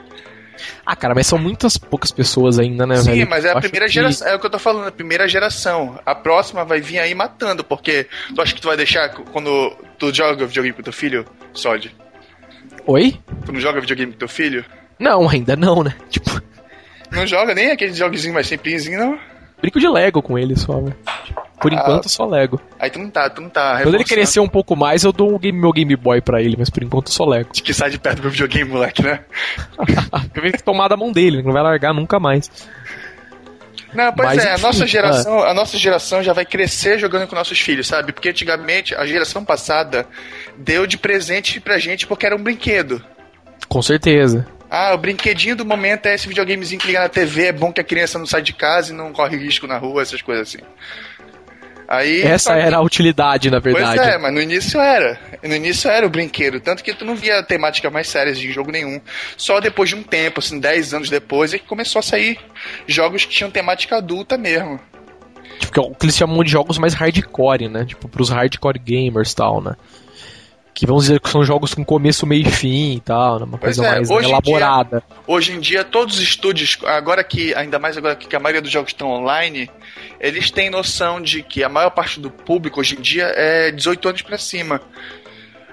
[0.85, 3.29] Ah, cara, mas são muitas poucas pessoas ainda, né, Sim, velho?
[3.29, 5.99] mas é a primeira que- geração, é o que eu tô falando, a primeira geração.
[6.05, 10.13] A próxima vai vir aí matando, porque tu acha que tu vai deixar quando tu
[10.13, 11.91] joga videogame com teu filho, Sod?
[12.87, 13.19] Oi?
[13.45, 14.65] Tu não joga videogame com teu filho?
[14.99, 15.95] Não, ainda não, né?
[16.09, 16.41] Tipo,
[17.11, 19.19] Não joga nem aqueles joguinhos mais simplesinho, não?
[19.61, 20.95] brinco de Lego com ele só, velho.
[21.61, 21.75] Por Ah.
[21.75, 22.59] enquanto, só Lego.
[22.79, 25.33] Aí tu não tá, tu não tá Quando ele crescer um pouco mais, eu dou
[25.33, 27.49] o game- meu Game Boy pra ele, mas por enquanto só Lego.
[27.51, 29.19] Que sai de perto do meu videogame, moleque, né?
[30.35, 32.49] Eu vejo que tomar da mão dele, não vai largar nunca mais.
[33.93, 37.27] Não, pois Mas, é, enfim, a nossa geração, a nossa geração já vai crescer jogando
[37.27, 38.13] com nossos filhos, sabe?
[38.13, 40.07] Porque antigamente, a geração passada
[40.57, 43.03] deu de presente pra gente porque era um brinquedo.
[43.67, 44.47] Com certeza.
[44.69, 47.81] Ah, o brinquedinho do momento é esse videogamezinho que liga na TV, é bom que
[47.81, 50.63] a criança não sai de casa e não corre risco na rua, essas coisas assim.
[51.91, 53.97] Aí, Essa era a utilidade, na verdade.
[53.97, 55.19] Pois é, mas no início era.
[55.43, 56.61] No início era o brinquedo.
[56.61, 59.01] Tanto que tu não via temática mais sérias de jogo nenhum.
[59.35, 62.39] Só depois de um tempo, assim, 10 anos depois, é que começou a sair
[62.87, 64.79] jogos que tinham temática adulta mesmo.
[65.59, 67.83] Tipo, o que eles chamam de jogos mais hardcore, né?
[67.83, 69.75] Tipo, pros hardcore gamers e tal, né?
[70.73, 73.45] Que vamos dizer que são jogos com começo, meio e fim e tal, né?
[73.45, 75.03] uma pois coisa é, mais hoje elaborada.
[75.07, 78.61] Dia, hoje em dia, todos os estúdios, agora que, ainda mais agora que a maioria
[78.61, 79.69] dos jogos estão online,
[80.19, 84.09] eles têm noção de que a maior parte do público hoje em dia é 18
[84.09, 84.81] anos para cima.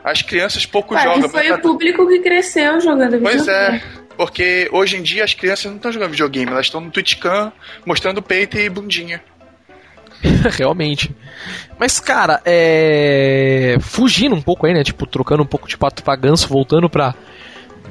[0.03, 1.29] As crianças pouco Ué, jogam.
[1.29, 3.37] Foi o público que cresceu jogando videogame.
[3.37, 3.83] Pois é,
[4.17, 7.53] porque hoje em dia as crianças não estão jogando videogame, elas estão no Twitchcam
[7.87, 9.23] mostrando peito e bundinha.
[10.57, 11.15] Realmente.
[11.79, 13.77] Mas, cara, é.
[13.81, 14.83] Fugindo um pouco aí, né?
[14.83, 17.15] Tipo, trocando um pouco de pato pra ganso, voltando pra,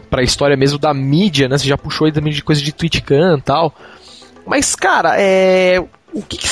[0.09, 1.57] pra história mesmo da mídia, né?
[1.57, 3.73] Você já puxou aí também de coisa de Twitchcam e tal.
[4.45, 5.83] Mas, cara, é.
[6.13, 6.47] O que, que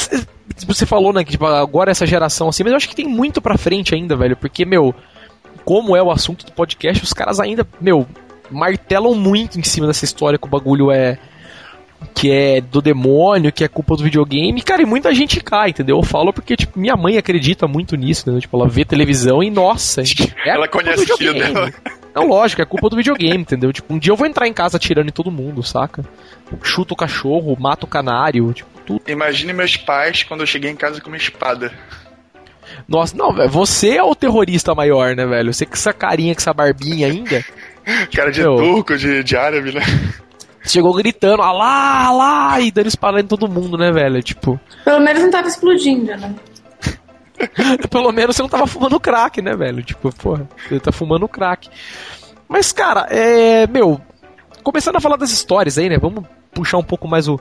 [0.65, 1.23] você falou, né?
[1.23, 4.15] Que tipo, agora essa geração assim, mas eu acho que tem muito pra frente ainda,
[4.15, 4.37] velho.
[4.37, 4.93] Porque, meu,
[5.63, 8.07] como é o assunto do podcast, os caras ainda, meu,
[8.49, 11.17] martelam muito em cima dessa história que o bagulho é
[12.13, 14.61] que é do demônio, que é culpa do videogame.
[14.61, 15.97] Cara, e muita gente cai, entendeu?
[15.97, 18.41] Eu falo porque, tipo, minha mãe acredita muito nisso, entendeu?
[18.41, 20.05] Tipo, ela vê televisão e, nossa, é
[20.49, 21.71] ela conhece o filho dela.
[22.13, 23.73] Não, lógico, é culpa do videogame, entendeu?
[23.73, 26.05] Tipo, um dia eu vou entrar em casa atirando em todo mundo, saca?
[26.63, 29.01] Chuto o cachorro, mato o canário, tipo, tudo.
[29.07, 31.73] Imagine meus pais quando eu cheguei em casa com uma espada.
[32.87, 35.53] Nossa, não, velho, você é o terrorista maior, né, velho?
[35.53, 37.43] Você com essa carinha, com essa barbinha ainda.
[38.15, 39.81] Cara de Meu, turco, de, de árabe, né?
[40.65, 44.21] Chegou gritando, alá, alá, e dando espada em todo mundo, né, velho?
[44.21, 44.59] Tipo.
[44.83, 46.35] Pelo menos não tava explodindo, né?
[47.89, 49.83] Pelo menos você não tava fumando crack, né, velho?
[49.83, 51.69] Tipo, porra, você tá fumando crack.
[52.47, 53.67] Mas, cara, é.
[53.67, 53.99] Meu,
[54.63, 55.97] começando a falar das histórias aí, né?
[55.97, 56.23] Vamos
[56.53, 57.39] puxar um pouco mais o,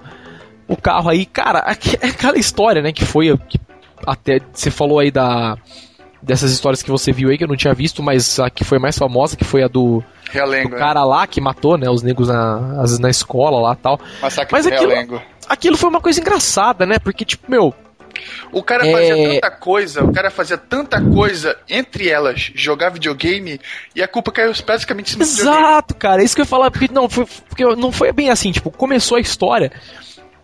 [0.66, 1.24] o carro aí.
[1.24, 1.60] Cara,
[2.02, 3.36] aquela história, né, que foi.
[3.48, 3.60] Que
[4.06, 5.56] até você falou aí da.
[6.24, 8.78] Dessas histórias que você viu aí, que eu não tinha visto, mas a que foi
[8.78, 11.04] mais famosa, que foi a do Realengo, do cara é.
[11.04, 14.00] lá que matou, né, os negros na, na escola lá tal.
[14.22, 15.22] Massacre Mas aquilo, Realengo.
[15.48, 16.98] aquilo foi uma coisa engraçada, né?
[16.98, 17.74] Porque, tipo, meu,
[18.52, 19.34] o cara fazia é...
[19.34, 23.60] tanta coisa, o cara fazia tanta coisa, entre elas, jogar videogame,
[23.94, 26.70] e a culpa caiu basicamente em cima Exato, cara, é isso que eu ia falar,
[26.70, 29.72] porque não, foi, porque não foi bem assim, tipo, começou a história,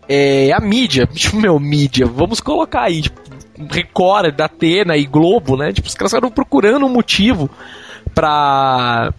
[0.07, 3.21] é, a mídia, tipo, meu, mídia, vamos colocar aí, tipo,
[3.69, 7.49] Record, da Atena e Globo, né, tipo, os caras estavam procurando um motivo
[8.13, 9.13] pra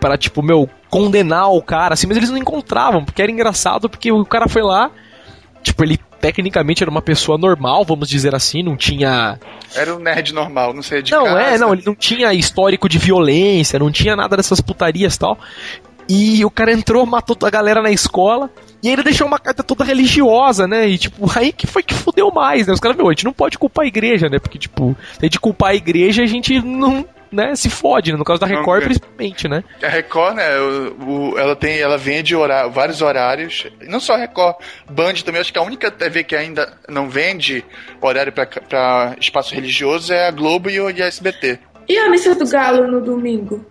[0.00, 4.12] para tipo, meu, condenar o cara, assim, mas eles não encontravam, porque era engraçado, porque
[4.12, 4.92] o cara foi lá,
[5.60, 9.38] tipo, ele tecnicamente era uma pessoa normal, vamos dizer assim, não tinha.
[9.74, 11.40] Era um nerd normal, não sei de Não, casa.
[11.40, 15.38] é, não, ele não tinha histórico de violência, não tinha nada dessas putarias e tal.
[16.08, 18.48] E o cara entrou, matou a galera na escola.
[18.82, 20.86] E ainda deixou uma carta toda religiosa, né?
[20.88, 22.72] E tipo, aí que foi que fudeu mais, né?
[22.72, 24.38] Os caras, meu, a gente não pode culpar a igreja, né?
[24.38, 28.18] Porque, tipo, se a gente culpar a igreja, a gente não, né, se fode, né?
[28.18, 29.62] no caso da Record, principalmente, né?
[29.82, 34.18] A Record, né, o, o, ela tem, ela vende horário, vários horários, não só a
[34.18, 34.56] Record,
[34.88, 37.64] Band também, acho que a única TV que ainda não vende
[38.00, 41.58] horário para espaço religioso é a Globo e, o, e a SBT.
[41.88, 43.64] E a missa do Galo no domingo?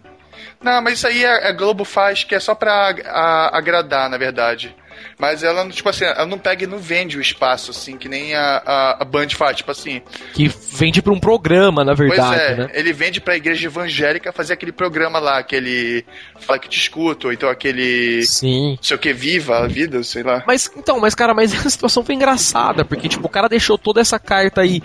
[0.61, 4.17] Não, mas isso aí a, a Globo faz que é só pra a, agradar, na
[4.17, 4.75] verdade.
[5.17, 8.35] Mas ela, tipo assim, ela não pega e não vende o espaço, assim, que nem
[8.35, 10.01] a, a, a Band faz, tipo assim.
[10.33, 12.37] Que vende pra um programa, na verdade.
[12.37, 12.71] Pois é, né?
[12.73, 16.05] ele vende pra igreja evangélica fazer aquele programa lá, aquele.
[16.39, 18.23] Fala que te escuto, ou então aquele.
[18.23, 18.71] Sim.
[18.71, 20.43] Não sei o que, viva a vida, sei lá.
[20.45, 24.01] Mas, então, mas, cara, mas a situação foi engraçada, porque, tipo, o cara deixou toda
[24.01, 24.81] essa carta aí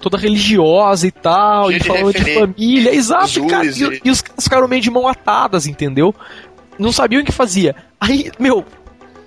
[0.00, 4.66] toda religiosa e tal, e falando de família, exato, cara, e, e, os caras ficaram
[4.66, 6.14] meio de mão atadas, entendeu?
[6.78, 7.76] Não sabiam o que fazia.
[8.00, 8.64] Aí, meu,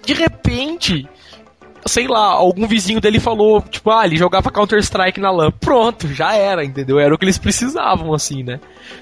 [0.06, 1.08] de repente,
[1.86, 5.52] sei lá, algum vizinho dele falou, tipo, ah, ele jogava Counter-Strike na LAN.
[5.52, 7.00] Pronto, já era, entendeu?
[7.00, 8.60] Era o que eles precisavam, assim, né?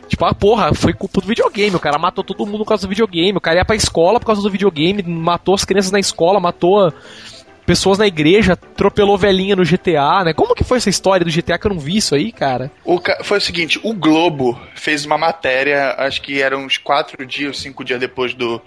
[0.08, 1.76] Tipo, ah, porra, foi culpa do videogame.
[1.76, 3.38] O cara matou todo mundo por causa do videogame.
[3.38, 6.94] O cara ia pra escola por causa do videogame, matou as crianças na escola, matou
[7.66, 10.34] pessoas na igreja, atropelou velhinha no GTA, né?
[10.34, 12.72] Como que foi essa história do GTA que eu não vi isso aí, cara?
[12.84, 13.24] O ca...
[13.24, 17.86] Foi o seguinte, o Globo fez uma matéria, acho que eram uns quatro dias, cinco
[17.86, 18.62] dias depois do,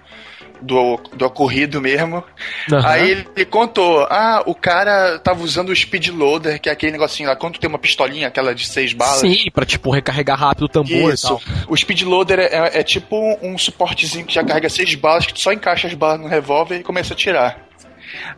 [0.64, 2.24] do, do ocorrido mesmo.
[2.70, 2.80] Uhum.
[2.84, 7.28] Aí ele contou: ah, o cara tava usando o speed loader, que é aquele negocinho
[7.28, 9.20] lá, quando tem uma pistolinha, aquela de seis balas.
[9.20, 11.26] Sim, pra tipo recarregar rápido o tambor Isso.
[11.26, 11.64] e tal.
[11.68, 15.34] O speed loader é, é, é, tipo um suportezinho que já carrega seis balas, que
[15.34, 17.63] tu só encaixa as balas no revólver e começa a tirar.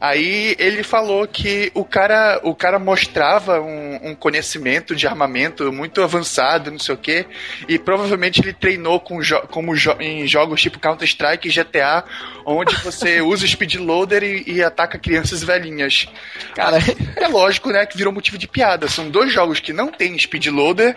[0.01, 6.03] Aí ele falou que o cara, o cara mostrava um, um conhecimento de armamento muito
[6.03, 7.27] avançado, não sei o quê,
[7.69, 12.05] e provavelmente ele treinou com jo como jo em jogos tipo Counter-Strike e GTA,
[12.45, 16.09] onde você usa o speedloader e, e ataca crianças velhinhas.
[16.55, 16.79] Cara,
[17.17, 18.89] é lógico, né, que virou motivo de piada.
[18.89, 20.97] São dois jogos que não tem speedloader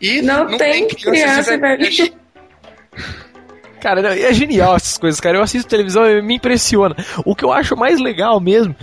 [0.00, 2.12] e não, não tem, tem crianças criança velhinhas.
[3.86, 5.38] Cara, é genial essas coisas, cara.
[5.38, 6.96] Eu assisto televisão e me impressiona.
[7.24, 8.74] O que eu acho mais legal mesmo.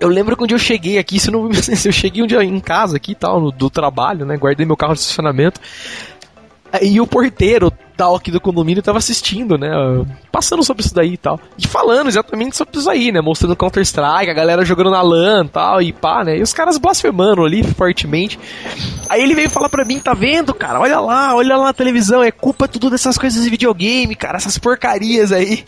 [0.00, 3.12] Eu lembro quando eu cheguei aqui, se não eu cheguei um dia em casa aqui
[3.12, 4.36] e tal, no, do trabalho, né?
[4.36, 5.60] Guardei meu carro de estacionamento.
[6.82, 9.70] E o porteiro tal aqui do condomínio tava assistindo, né?
[10.30, 11.40] Passando sobre isso daí e tal.
[11.58, 13.20] E falando exatamente sobre isso aí, né?
[13.20, 16.38] Mostrando Counter-Strike, a galera jogando na LAN e tal, e pá, né?
[16.38, 18.38] E os caras blasfemando ali fortemente.
[19.08, 20.80] Aí ele veio falar pra mim, tá vendo, cara?
[20.80, 24.58] Olha lá, olha lá na televisão, é culpa tudo dessas coisas de videogame, cara, essas
[24.58, 25.64] porcarias aí.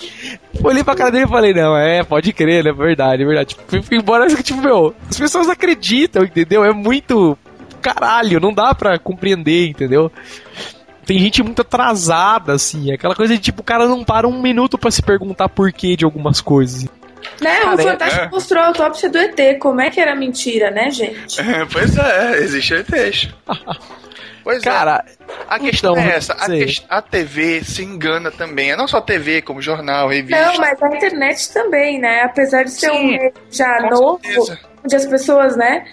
[0.62, 2.72] Olhei pra cara dele e falei, não, é, pode crer, né?
[2.72, 3.56] Verdade, verdade.
[3.56, 6.64] Tipo, embora, tipo, meu, as pessoas acreditam, entendeu?
[6.64, 7.38] É muito
[7.80, 10.10] caralho, não dá pra compreender, entendeu?
[11.08, 12.92] Tem gente muito atrasada, assim.
[12.92, 16.04] Aquela coisa de tipo, o cara não para um minuto para se perguntar porquê de
[16.04, 16.84] algumas coisas.
[17.40, 18.28] Né, cara, o Fantástico é.
[18.28, 19.58] mostrou a autópsia do ET.
[19.58, 21.40] Como é que era mentira, né, gente?
[21.40, 23.32] É, pois é, existe ET.
[24.44, 24.60] pois é.
[24.60, 25.12] cara, é.
[25.48, 28.72] A questão então, é essa, a, que, a, TV se engana também.
[28.72, 30.44] É não só a TV, como jornal, revista.
[30.44, 32.20] Não, mas a internet também, né?
[32.22, 34.58] Apesar de ser Sim, um já novo, certeza.
[34.84, 35.86] onde as pessoas, né,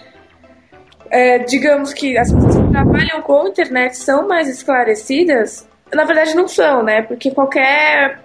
[1.10, 6.48] é, digamos que as pessoas que trabalham com internet são mais esclarecidas, na verdade não
[6.48, 7.02] são, né?
[7.02, 8.20] Porque qualquer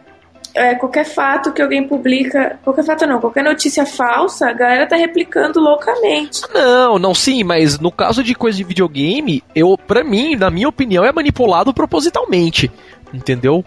[0.54, 4.96] é, qualquer fato que alguém publica, qualquer fato não, qualquer notícia falsa, a galera tá
[4.96, 6.42] replicando loucamente.
[6.54, 10.68] Não, não sim, mas no caso de coisa de videogame, eu, para mim, na minha
[10.68, 12.70] opinião, é manipulado propositalmente,
[13.14, 13.64] entendeu?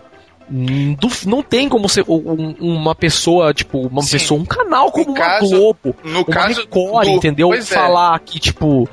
[1.27, 4.12] não tem como ser uma pessoa, tipo, uma Sim.
[4.12, 7.11] pessoa, um canal como no uma caso, Globo, no uma caso Record, do...
[7.12, 7.55] entendeu?
[7.55, 7.62] É.
[7.62, 8.18] Falar é.
[8.18, 8.88] que, tipo,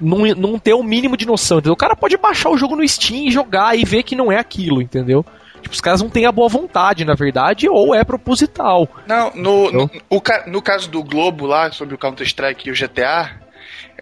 [0.00, 1.72] não, não ter o mínimo de noção, entendeu?
[1.72, 4.38] O cara pode baixar o jogo no Steam e jogar e ver que não é
[4.38, 5.24] aquilo, entendeu?
[5.60, 8.88] Tipo, os caras não têm a boa vontade, na verdade, ou é proposital.
[9.06, 13.40] Não, no, no, o, no caso do Globo lá, sobre o Counter-Strike e o GTA,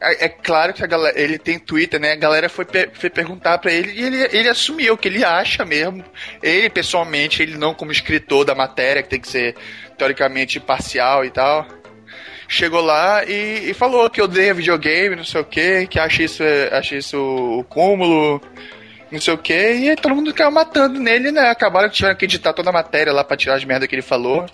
[0.01, 2.13] é, é, claro que a galera, ele tem Twitter, né?
[2.13, 6.05] A galera foi, foi perguntar para ele e ele, ele assumiu que ele acha mesmo.
[6.43, 9.57] Ele, pessoalmente, ele não como escritor da matéria, que tem que ser
[9.97, 11.67] teoricamente parcial e tal
[12.49, 16.43] chegou lá e, e falou que odeia videogame, não sei o que, que acha isso,
[16.73, 18.41] acha isso o cúmulo,
[19.11, 21.51] não sei o que, e aí todo mundo caiu matando nele, né?
[21.51, 24.03] Acabaram que tiveram que editar toda a matéria lá pra tirar as merdas que ele
[24.03, 24.47] falou.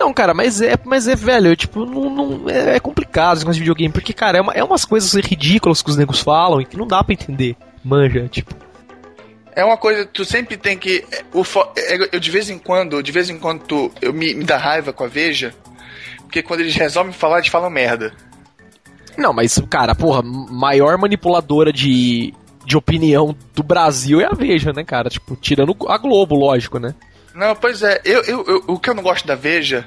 [0.00, 3.92] Não, cara, mas é, mas é velho, tipo, não, não é, é complicado esse videogame,
[3.92, 6.86] porque, cara, é, uma, é umas coisas ridículas que os negros falam e que não
[6.86, 7.54] dá pra entender.
[7.84, 8.54] Manja, tipo.
[9.54, 11.04] É uma coisa, tu sempre tem que.
[11.34, 11.42] O,
[11.76, 14.56] é, eu de vez em quando, de vez em quando tu, eu me, me dá
[14.56, 15.54] raiva com a Veja,
[16.30, 18.12] porque quando eles resolvem falar, eles falam merda.
[19.18, 22.32] Não, mas, cara, porra, maior manipuladora de,
[22.64, 25.10] de opinião do Brasil é a Veja, né, cara?
[25.10, 26.94] Tipo, tirando a Globo, lógico, né?
[27.34, 28.00] Não, pois é.
[28.04, 29.84] Eu, eu, eu o que eu não gosto da Veja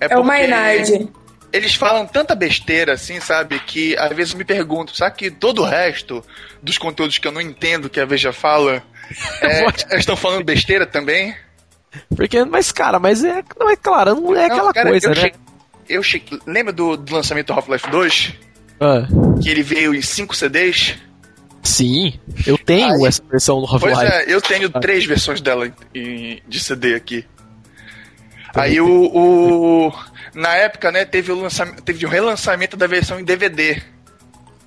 [0.00, 1.08] é, é o Maynard.
[1.52, 3.60] Eles falam tanta besteira, assim, sabe?
[3.60, 6.24] Que às vezes eu me pergunto, sabe que todo o resto
[6.60, 8.82] dos conteúdos que eu não entendo que a Veja fala
[9.40, 11.36] é, estão falando besteira também?
[12.16, 15.14] Porque, mas, cara, mas é, não é claro, não é não, aquela cara, coisa, né?
[15.14, 15.34] Cheguei,
[15.88, 18.32] eu cheguei, lembra do, do lançamento do Half-Life 2?
[18.80, 19.06] Ah.
[19.40, 20.98] Que ele veio em 5 CDs?
[21.62, 23.94] Sim, eu tenho Aí, essa versão do Half-Life.
[23.94, 24.80] Pois é, eu tenho ah.
[24.80, 27.24] três versões dela em, de CD aqui.
[28.54, 29.92] Aí o, o,
[30.34, 31.82] Na época, né, teve o lançamento.
[31.82, 33.80] Teve o relançamento da versão em DVD.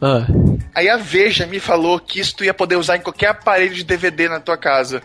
[0.01, 0.25] Ah.
[0.73, 3.83] Aí a Veja me falou que isso tu ia poder usar em qualquer aparelho de
[3.83, 5.01] DVD na tua casa.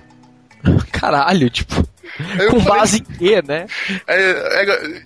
[0.93, 1.75] Caralho, tipo.
[2.51, 3.67] com falei, base em quê, né?
[4.07, 4.31] É,
[4.63, 5.03] é,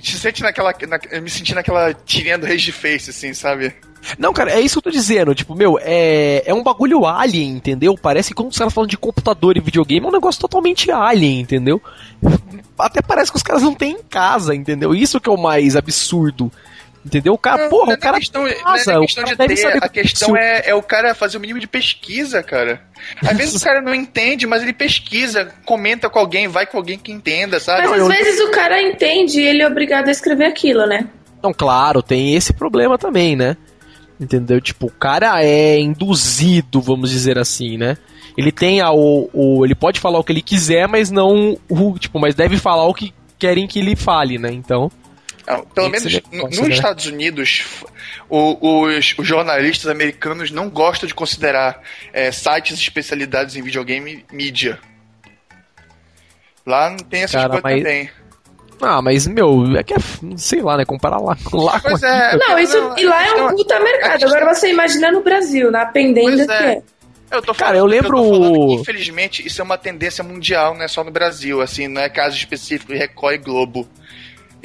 [0.00, 0.74] te sente naquela.
[0.88, 3.74] Na, me senti naquela tirinha do Rage Face, assim, sabe?
[4.18, 5.34] Não, cara, é isso que eu tô dizendo.
[5.34, 7.96] Tipo, meu, é, é um bagulho alien, entendeu?
[8.00, 11.40] Parece que quando os caras falam de computador e videogame, é um negócio totalmente alien,
[11.40, 11.80] entendeu?
[12.78, 14.94] Até parece que os caras não têm em casa, entendeu?
[14.94, 16.52] Isso que é o mais absurdo.
[17.04, 17.34] Entendeu?
[17.34, 18.18] O cara, não, porra, não o cara.
[18.18, 21.40] Questão, casa, não é questão de ter, a questão é, é o cara fazer o
[21.40, 22.80] mínimo de pesquisa, cara.
[23.22, 26.98] Às vezes o cara não entende, mas ele pesquisa, comenta com alguém, vai com alguém
[26.98, 27.86] que entenda, sabe?
[27.86, 31.06] Mas às vezes o cara entende e ele é obrigado a escrever aquilo, né?
[31.42, 33.54] Não, claro, tem esse problema também, né?
[34.18, 34.58] Entendeu?
[34.60, 37.98] Tipo, o cara é induzido, vamos dizer assim, né?
[38.36, 39.64] Ele tem a, o, o.
[39.64, 41.98] Ele pode falar o que ele quiser, mas não o.
[41.98, 44.50] Tipo, mas deve falar o que querem que ele fale, né?
[44.50, 44.90] Então.
[45.46, 46.68] Não, pelo menos nos né?
[46.68, 47.84] Estados Unidos,
[48.28, 54.78] o, os, os, jornalistas americanos não gostam de considerar é, sites especializados em videogame mídia.
[56.66, 57.82] Lá não tem essas Cara, coisas mas...
[57.82, 58.10] também.
[58.80, 59.96] Ah, mas, meu, é que é,
[60.36, 60.84] sei lá, né?
[60.84, 64.12] Comparar lá, lá pois com é, Não, isso, não, e lá é um puta mercado.
[64.12, 64.36] Questão...
[64.36, 66.46] Agora você imagina no Brasil, na pendenda é.
[66.46, 66.82] que é.
[67.30, 68.18] Eu tô falando, Cara, eu lembro.
[68.18, 72.00] Eu falando, infelizmente, isso é uma tendência mundial, não é só no Brasil, assim, não
[72.00, 73.88] é caso específico de Record e Globo.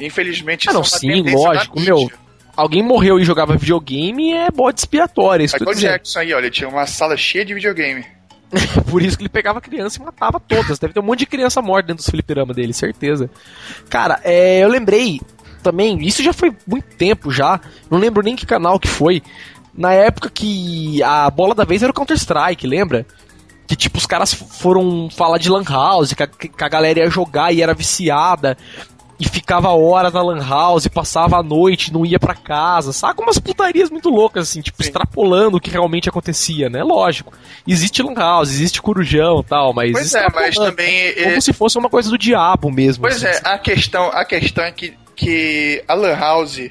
[0.00, 2.10] Infelizmente, ah, não, isso é sim, lógico, meu.
[2.56, 5.42] Alguém morreu e jogava videogame é bode expiatório.
[5.42, 8.04] É isso Michael Jackson aí, olha, tinha uma sala cheia de videogame.
[8.90, 10.78] Por isso que ele pegava criança e matava todas.
[10.78, 13.30] Deve ter um monte de criança morta dentro dos fliperamas dele, certeza.
[13.88, 15.20] Cara, é, eu lembrei
[15.62, 17.60] também, isso já foi muito tempo já,
[17.90, 19.22] não lembro nem que canal que foi.
[19.72, 23.06] Na época que a bola da vez era o Counter-Strike, lembra?
[23.66, 27.10] Que tipo, os caras foram falar de Lan House, que a, que a galera ia
[27.10, 28.58] jogar e era viciada
[29.20, 33.20] e ficava horas na lan house, passava a noite, não ia para casa, sabe?
[33.20, 34.88] Umas putarias muito loucas, assim, tipo, Sim.
[34.88, 36.82] extrapolando o que realmente acontecia, né?
[36.82, 37.30] Lógico.
[37.68, 39.92] Existe lan house, existe corujão tal, mas.
[39.92, 41.14] Pois é, mas também.
[41.14, 41.40] Como é...
[41.40, 43.02] se fosse uma coisa do diabo mesmo.
[43.02, 46.70] Pois assim, é, a questão, a questão é que, que a lan house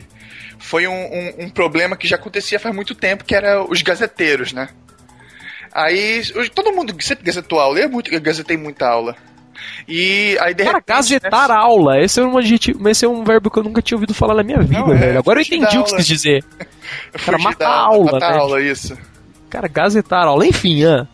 [0.58, 4.54] foi um, um, um problema que já acontecia faz muito tempo, que era os gazeteiros,
[4.54, 4.70] né?
[5.72, 6.24] Aí,
[6.56, 9.16] todo mundo sempre gazetou aula, eu, muito, eu gazetei muita aula.
[9.88, 11.56] E aí de Cara, repente, gazetar né?
[11.56, 14.36] aula, esse é, um adjetivo, esse é um verbo que eu nunca tinha ouvido falar
[14.36, 15.16] na minha vida, Não, velho.
[15.16, 16.44] É, Agora eu entendi o que você quis dizer.
[17.26, 18.38] Cara, matar aula, matar né?
[18.38, 18.98] aula, isso.
[19.50, 21.08] Cara, gazetar aula, enfim, ah.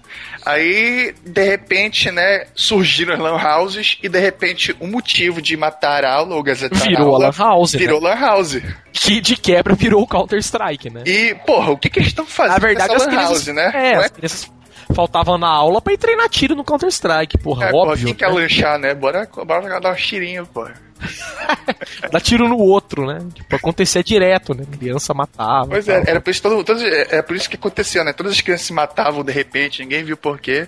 [0.45, 6.05] Aí, de repente, né, surgiram as lan houses e de repente o motivo de matar
[6.05, 8.09] a aula ou gazetar virou aula a lan house, virou né?
[8.09, 8.61] lan house.
[8.93, 11.01] Que de quebra virou o Counter Strike, né?
[11.05, 12.53] E, porra, o que que eles estão fazendo?
[12.53, 13.71] Na verdade, as lan house, né?
[13.73, 13.95] É, é?
[13.95, 14.51] as crianças
[14.93, 17.83] faltavam na aula pra ir treinar tiro no Counter-Strike, porra, é, óbvio.
[17.83, 18.13] Porra, quem né?
[18.13, 18.93] quer lanchar, né?
[18.93, 20.73] Bora, bora dar um tirinho, porra.
[22.11, 23.19] Dá tiro no outro, né?
[23.33, 24.65] Tipo, acontecia direto, né?
[24.77, 25.67] Criança matava.
[25.67, 28.13] Pois é, era por isso, todo, todo, é, é por isso que acontecia, né?
[28.13, 30.67] Todas as crianças se matavam de repente, ninguém viu por quê.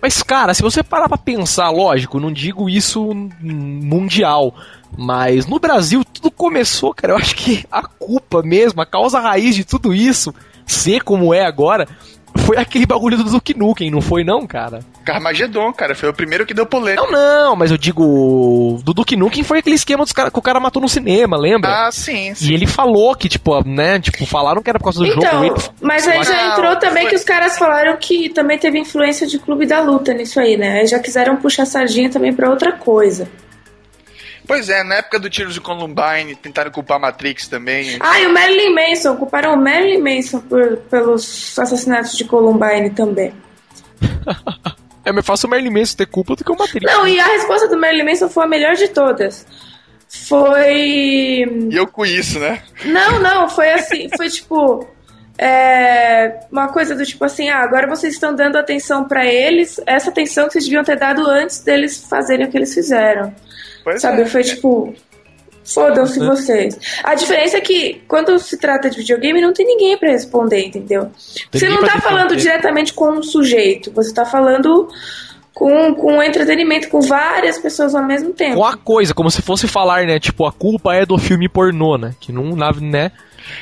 [0.00, 4.54] Mas, cara, se você parar pra pensar, lógico, não digo isso mundial,
[4.96, 7.14] mas no Brasil tudo começou, cara.
[7.14, 10.34] Eu acho que a culpa mesmo, a causa raiz de tudo isso,
[10.66, 11.88] ser como é agora,
[12.38, 14.80] foi aquele bagulho do Duke Nukem, não foi não, cara?
[15.04, 17.02] Carmageddon, cara, foi o primeiro que deu polêmica.
[17.02, 20.42] Não, não, mas eu digo, do Duke Nukem foi aquele esquema dos cara, que o
[20.42, 21.86] cara matou no cinema, lembra?
[21.86, 22.50] Ah, sim, sim.
[22.50, 25.62] E ele falou que, tipo, né, tipo, falaram que era por causa do então, jogo.
[25.80, 27.10] Mas aí já entrou também foi...
[27.10, 30.80] que os caras falaram que também teve influência de clube da luta nisso aí, né?
[30.80, 33.28] Aí já quiseram puxar sardinha também pra outra coisa.
[34.46, 37.96] Pois é, na época do tiro de Columbine, tentaram culpar a Matrix também.
[38.00, 43.32] Ah, e o Marilyn Manson, culparam o Marilyn Manson por, pelos assassinatos de Columbine também.
[45.04, 46.84] é mais fácil o Marilyn Manson ter culpa do que o Matrix.
[46.84, 49.46] Não, e a resposta do Marilyn Manson foi a melhor de todas.
[50.08, 51.44] Foi.
[51.70, 52.62] E eu com isso, né?
[52.84, 54.88] Não, não, foi assim, foi tipo.
[55.36, 60.10] É, uma coisa do tipo assim, ah, agora vocês estão dando atenção para eles, essa
[60.10, 63.34] atenção que vocês deviam ter dado antes deles fazerem o que eles fizeram.
[63.84, 64.22] Pois Sabe?
[64.22, 64.26] É.
[64.26, 64.94] Foi tipo.
[65.66, 66.26] Fodam-se uhum.
[66.26, 66.78] vocês.
[67.02, 71.10] A diferença é que, quando se trata de videogame, não tem ninguém para responder, entendeu?
[71.50, 74.90] Tem você não tá falando diretamente com um sujeito, você tá falando
[75.54, 78.56] com, com entretenimento, com várias pessoas ao mesmo tempo.
[78.56, 80.18] Com a coisa, como se fosse falar, né?
[80.18, 82.14] Tipo, a culpa é do filme pornô, né?
[82.20, 83.12] Que não, né?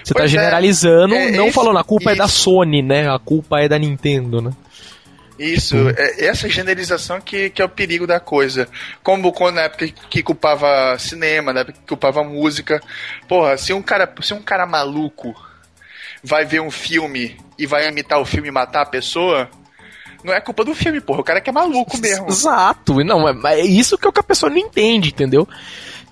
[0.02, 3.08] Você tá pois tá generalizando, é, é, não falando, a culpa é da Sony, né?
[3.08, 4.50] A culpa é da Nintendo, né?
[5.38, 5.90] Isso, uhum.
[5.90, 8.68] é essa generalização que, que é o perigo da coisa.
[9.02, 12.80] Como quando na época que culpava cinema, na época que culpava música.
[13.28, 15.34] Porra, se um cara, se um cara maluco
[16.22, 19.50] vai ver um filme e vai imitar o filme e matar a pessoa,
[20.22, 21.20] não é culpa do filme, porra.
[21.20, 22.28] O cara que é maluco mesmo.
[22.28, 23.02] Exato.
[23.02, 25.48] Não, é, é isso que, é o que a pessoa não entende, entendeu?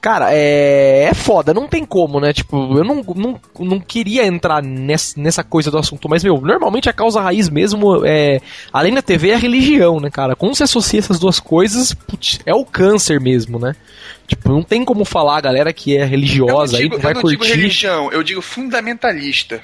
[0.01, 2.33] Cara, é, é foda, não tem como, né?
[2.33, 6.89] Tipo, eu não, não, não queria entrar nessa, nessa coisa do assunto, mas, meu, normalmente
[6.89, 8.41] a causa raiz mesmo é.
[8.73, 10.35] Além da TV, é a religião, né, cara?
[10.35, 13.77] Como se associa essas duas coisas, putz, é o câncer mesmo, né?
[14.27, 17.15] Tipo, não tem como falar a galera que é religiosa digo, aí, não vai eu
[17.17, 17.37] não curtir.
[17.39, 19.61] Digo religião, eu digo fundamentalista.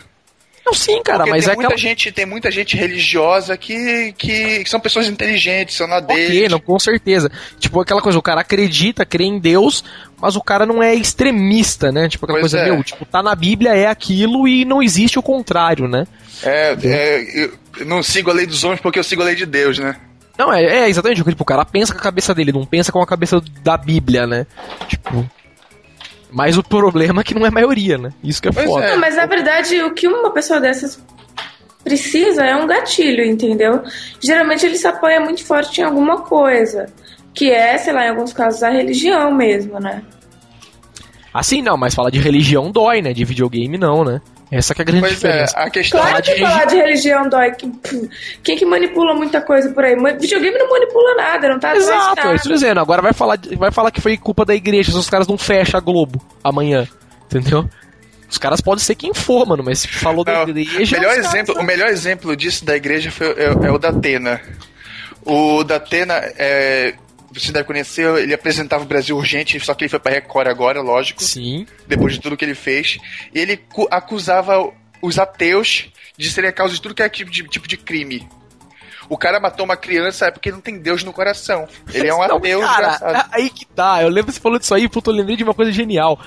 [0.67, 1.79] Não, sim, cara, Porque mas tem é muita aquela...
[1.79, 6.27] gente Tem muita gente religiosa que, que, que são pessoas inteligentes, são na deles.
[6.27, 7.31] Ok, não, com certeza.
[7.61, 9.85] Tipo, aquela coisa, o cara acredita, crê em Deus,
[10.21, 12.09] mas o cara não é extremista, né?
[12.09, 12.73] Tipo, aquela pois coisa, é.
[12.73, 16.05] meu, tipo, tá na Bíblia, é aquilo e não existe o contrário, né?
[16.43, 19.47] É, é eu não sigo a lei dos homens porque eu sigo a lei de
[19.47, 19.95] Deus, né?
[20.37, 23.01] Não, é, é exatamente, tipo, o cara pensa com a cabeça dele, não pensa com
[23.01, 24.47] a cabeça da Bíblia, né?
[24.89, 25.31] Tipo...
[26.37, 28.11] Mas o problema é que não é maioria, né?
[28.23, 28.85] Isso que é pois foda.
[28.85, 28.97] É.
[28.97, 31.03] mas na verdade, o que uma pessoa dessas
[31.83, 33.83] precisa é um gatilho, entendeu?
[34.21, 36.93] Geralmente ele se apoia muito forte em alguma coisa.
[37.33, 40.03] Que é, sei lá, em alguns casos, a religião mesmo, né?
[41.33, 43.15] Assim não, mas falar de religião dói, né?
[43.15, 44.21] De videogame não, né?
[44.51, 45.57] Essa que é a grande Pois diferença.
[45.59, 47.53] é, a questão Claro que de falar de religião dói.
[48.45, 49.97] Quem que manipula muita coisa por aí?
[49.97, 51.97] Videogame não manipula nada, não tá Exato,
[52.29, 52.79] é isso que eu tô dizendo.
[52.81, 55.77] Agora vai falar, vai falar que foi culpa da igreja se os caras não fecham
[55.79, 56.87] a Globo amanhã.
[57.27, 57.69] Entendeu?
[58.29, 60.97] Os caras podem ser quem for, mano, mas se falou da Não, igreja.
[60.97, 64.41] o, melhor exemplo, o melhor exemplo disso da igreja foi, é, é o da Atena.
[65.25, 66.95] O da Atena, é,
[67.33, 70.81] você deve conhecer, ele apresentava o Brasil Urgente, só que ele foi pra Record agora,
[70.81, 71.67] lógico, Sim.
[71.87, 72.99] depois de tudo que ele fez.
[73.35, 74.73] E ele cu- acusava
[75.03, 78.27] os ateus de serem a causa de tudo que é tipo de, tipo de crime.
[79.09, 81.69] O cara matou uma criança é porque não tem Deus no coração.
[81.95, 83.29] Ele é um Não, ateu cara, desgraçado.
[83.33, 84.03] aí que tá.
[84.03, 86.19] Eu lembro que você falou disso aí, puto, eu lembrei de uma coisa genial.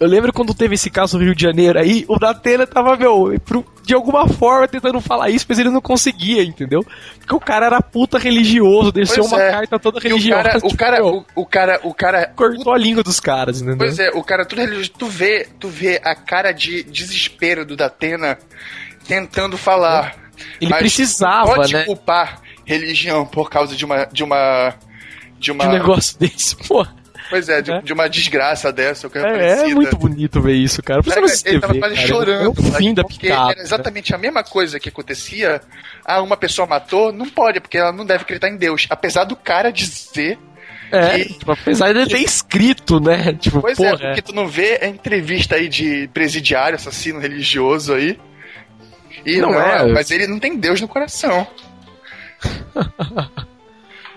[0.00, 3.38] Eu lembro quando teve esse caso no Rio de Janeiro aí, o Datena tava, meu,
[3.44, 6.84] pro- de alguma forma tentando falar isso, mas ele não conseguia, entendeu?
[7.20, 9.50] Porque o cara era puta religioso, deixou uma é.
[9.52, 10.42] carta toda E o religiosa.
[10.42, 13.58] cara, o tipo, cara, meu, o, o cara, o cara cortou a língua dos caras,
[13.60, 13.78] entendeu?
[13.78, 14.90] Pois é, o cara tudo religioso.
[14.98, 18.36] Tu vê, tu vê a cara de desespero do Datena
[19.06, 20.16] tentando falar.
[20.60, 21.84] Ele Mas precisava, pode né?
[21.84, 24.06] culpar religião por causa de uma.
[24.06, 24.74] De uma.
[25.38, 25.64] De uma.
[25.64, 26.84] De um negócio desse, pô.
[27.30, 27.80] Pois é, de, É.
[27.80, 29.74] de uma desgraça dessa, coisa É, é parecida.
[29.74, 31.02] muito bonito ver isso, cara.
[31.02, 33.52] Por Cara, ele tava TV, quase chorando, É o fim da porque picada.
[33.52, 35.60] era exatamente a mesma coisa que acontecia.
[36.04, 38.86] Ah, uma pessoa matou, não pode, porque ela não deve acreditar em Deus.
[38.90, 40.38] Apesar do cara dizer
[40.92, 43.32] É, que- tipo, apesar de ele ter escrito, né?
[43.32, 47.94] Tipo, Pois é, porra, porque tu não vê a entrevista aí de presidiário, assassino religioso
[47.94, 48.18] aí.
[49.24, 49.86] E Não não, é.
[49.92, 51.46] mas ele não tem Deus no coração.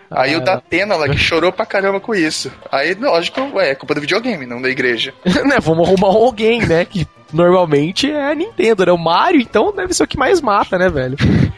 [0.10, 0.38] Aí Ah.
[0.38, 2.52] o Datena lá que chorou pra caramba com isso.
[2.72, 5.14] Aí, lógico, ué, é culpa do videogame, não da igreja.
[5.46, 6.86] né, vamos arrumar alguém, né?
[6.86, 8.92] Que normalmente é a Nintendo, né?
[8.94, 11.18] O Mario, então, deve ser o que mais mata, né, velho?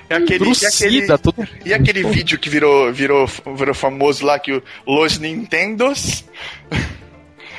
[0.09, 1.19] E aquele, e aquele, Trucida,
[1.63, 6.25] e aquele vídeo que virou, virou, virou famoso lá, que o Los Nintendos.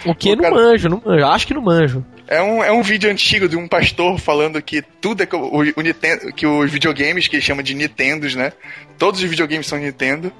[0.04, 0.32] O que?
[0.32, 1.26] O Não cara- manjo, não manjo.
[1.26, 2.04] Acho que não manjo.
[2.26, 5.58] É um, é um vídeo antigo de um pastor falando que tudo é que o,
[5.76, 8.52] o Nintendo, que os videogames que ele chama de Nintendos, né?
[8.98, 10.32] Todos os videogames são Nintendo.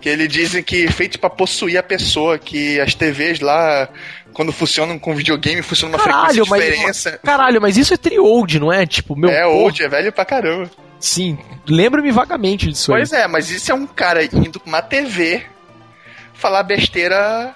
[0.00, 3.88] Que ele dizem que é feito pra possuir a pessoa, que as TVs lá,
[4.32, 6.64] quando funcionam com videogame, funcionam uma Caralho, frequência mas.
[6.72, 7.20] diferença.
[7.22, 8.86] Caralho, mas isso é tri-old, não é?
[8.86, 9.28] Tipo, meu.
[9.30, 10.70] é porra, old, é velho pra caramba.
[10.98, 13.22] Sim, lembra-me vagamente disso Pois aí.
[13.22, 15.42] é, mas isso é um cara indo pra uma TV
[16.32, 17.54] falar besteira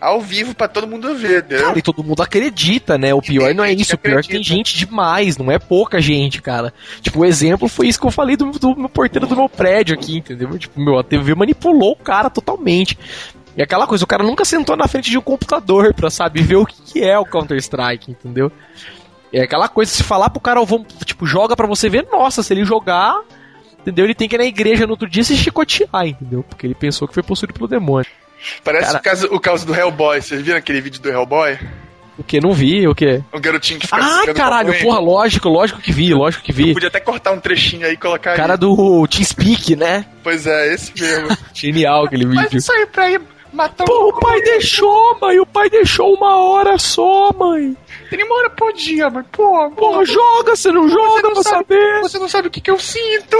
[0.00, 1.66] ao vivo pra todo mundo ver, entendeu?
[1.66, 3.12] Cara, e todo mundo acredita, né?
[3.12, 6.00] O pior não é isso, o pior é que tem gente demais, não é pouca
[6.00, 6.72] gente, cara.
[7.02, 9.94] Tipo, o exemplo foi isso que eu falei do, do meu porteiro do meu prédio
[9.94, 10.58] aqui, entendeu?
[10.58, 12.98] Tipo, meu, a TV manipulou o cara totalmente.
[13.56, 16.56] E aquela coisa, o cara nunca sentou na frente de um computador pra saber ver
[16.56, 18.50] o que que é o Counter-Strike, entendeu?
[19.32, 22.54] É aquela coisa, se falar pro cara, vamos, tipo, joga pra você ver, nossa, se
[22.54, 23.20] ele jogar,
[23.80, 24.04] entendeu?
[24.04, 26.42] Ele tem que ir na igreja no outro dia se chicotear, entendeu?
[26.42, 28.10] Porque ele pensou que foi possuído pelo demônio.
[28.64, 30.20] Parece Cara- o, caso, o caso do Hellboy.
[30.20, 31.58] Vocês viram aquele vídeo do Hellboy?
[32.18, 32.38] O que?
[32.40, 33.22] Não vi, o que?
[33.32, 34.82] O garotinho que fica Ah, caralho, mãe.
[34.82, 36.74] porra, lógico, lógico que vi, lógico que vi.
[36.74, 38.58] Podia até cortar um trechinho aí e colocar Cara aí.
[38.58, 40.04] do TeamSpeak, né?
[40.22, 41.28] Pois é, esse mesmo.
[41.54, 42.58] Genial aquele Mas vídeo.
[42.58, 43.22] isso aí pra ir
[43.52, 44.08] matar Pô, um...
[44.08, 47.74] o pai deixou, mãe, o pai deixou uma hora só, mãe.
[48.10, 51.74] Tem uma hora por dia, mas pô, Porra, joga, você não joga não pra sabe-
[51.74, 52.00] saber.
[52.02, 53.36] Você não sabe o que, que eu sinto.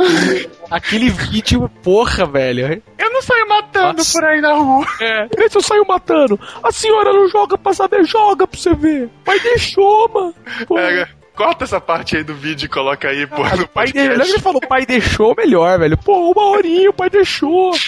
[0.70, 2.82] Aquele vídeo, porra, velho.
[2.98, 4.12] Eu não saio matando Nossa.
[4.12, 4.86] por aí na rua.
[5.00, 6.38] É, esse eu saio matando.
[6.62, 9.08] A senhora não joga pra saber, joga pra você ver.
[9.24, 10.34] Pai deixou, mano.
[11.34, 13.98] Corta essa parte aí do vídeo e coloca aí, pô, cara, no o pai de...
[13.98, 15.96] Lembra que ele falou, o pai deixou melhor, velho.
[15.96, 17.72] Pô, uma horinha, o pai deixou.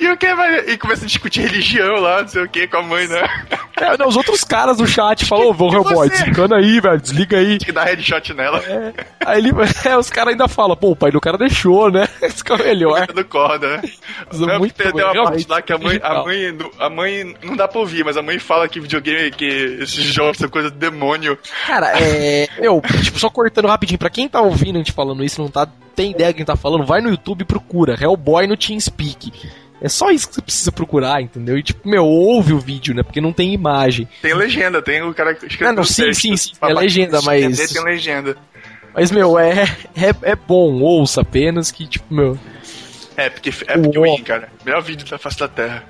[0.00, 0.58] E o que vai.
[0.70, 3.22] E começa a discutir religião lá, não sei o que, com a mãe, né?
[3.78, 6.20] É, não, os outros caras do chat falam, ô, E Hellboy, você?
[6.20, 7.58] desencana aí, velho, desliga aí.
[7.58, 8.58] Que dá headshot nela.
[8.66, 9.50] É, aí ele,
[9.84, 12.08] é, os caras ainda falam, pô, o pai do cara deixou, né?
[12.22, 13.06] Isso que é o melhor.
[13.08, 13.82] do corda, né?
[14.32, 16.70] É Não, muito tem, tem uma bom, parte lá que a mãe, a mãe, não-
[16.78, 19.44] a mãe não dá pra ouvir, mas a mãe fala que videogame, que
[19.82, 21.38] esses jogos são coisa do demônio.
[21.66, 22.48] Cara, é.
[22.58, 25.66] Meu, tipo, só cortando rapidinho, pra quem tá ouvindo a gente falando isso, não tá.
[25.94, 27.96] Tem ideia de quem tá falando, vai no YouTube e procura.
[28.00, 29.32] Hellboy no TeamSpeak.
[29.80, 31.56] É só isso que você precisa procurar, entendeu?
[31.58, 33.02] E tipo, meu, ouve o vídeo, né?
[33.02, 34.08] Porque não tem imagem.
[34.22, 36.20] Tem legenda, tem o cara escrevendo Ah, não, o sim, texto.
[36.22, 38.36] sim, sim, é legenda, mas- entender, Tem legenda.
[38.94, 42.38] Mas, meu, é, é, é bom, ouça apenas que, tipo, meu.
[43.16, 43.98] É, porque é porque.
[44.00, 44.48] Win, cara.
[44.64, 45.84] Melhor vídeo da face da Terra.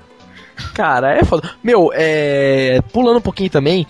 [0.73, 1.51] Cara, é foda.
[1.63, 2.79] Meu, é.
[2.91, 3.85] Pulando um pouquinho também.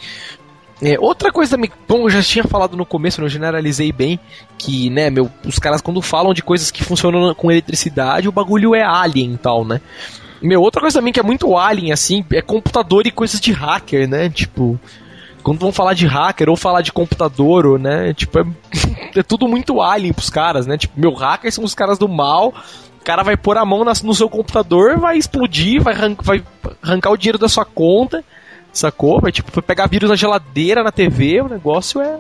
[0.82, 1.58] É, outra coisa
[1.88, 4.20] bom, eu já tinha falado no começo, eu generalizei bem,
[4.58, 8.76] que, né, meu, os caras quando falam de coisas que funcionam com eletricidade, o bagulho
[8.76, 9.82] é alien e tal, né?
[10.42, 14.08] Meu, outra coisa também que é muito alien, assim, é computador e coisas de hacker,
[14.08, 14.30] né?
[14.30, 14.80] Tipo,
[15.42, 18.14] quando vão falar de hacker ou falar de computador, ou, né?
[18.14, 18.44] Tipo, é,
[19.20, 20.78] é tudo muito alien pros caras, né?
[20.78, 22.54] Tipo, meu, hackers são os caras do mal,
[23.02, 26.44] o cara vai pôr a mão no seu computador, vai explodir, vai, arran- vai
[26.84, 28.24] arrancar o dinheiro da sua conta,
[28.78, 29.20] Sacou?
[29.20, 32.16] Vai, tipo, pegar vírus na geladeira, na TV, o negócio é.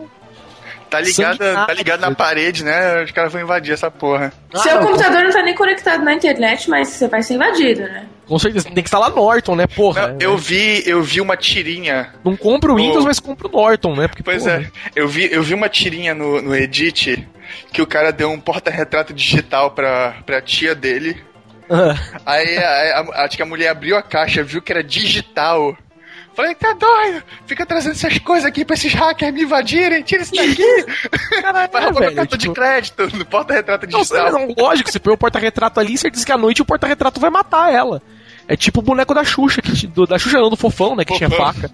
[0.89, 3.03] Tá ligado, tá ligado na parede, né?
[3.03, 4.31] Os caras vão invadir essa porra.
[4.55, 8.07] Seu computador não tá nem conectado na internet, mas você vai ser invadido, né?
[8.25, 10.07] Com certeza, tem que instalar Norton, né, porra?
[10.07, 12.13] Não, eu vi, eu vi uma tirinha.
[12.23, 14.07] Não compra o Windows, mas compra o Norton, né?
[14.07, 14.61] Porque, pois porra.
[14.63, 17.27] é, eu vi, eu vi uma tirinha no, no Edit
[17.71, 21.21] que o cara deu um porta-retrato digital pra, pra tia dele.
[22.25, 25.77] Aí, aí a, a, acho que a mulher abriu a caixa, viu que era digital.
[26.37, 27.23] Falei, tá doido?
[27.47, 30.85] Fica trazendo essas coisas aqui pra esses hackers me invadirem, tira isso daqui.
[31.41, 32.53] Caralho, Para velho, cartão tipo...
[32.53, 34.31] de crédito no porta-retrato digital.
[34.31, 37.31] Não, lógico, você põe o porta-retrato ali, você diz que à noite o porta-retrato vai
[37.31, 38.03] matar ela.
[38.47, 41.11] É tipo o boneco da Xuxa, que, do, da Xuxa não, do Fofão, né, que
[41.11, 41.27] Fofão.
[41.27, 41.71] tinha faca.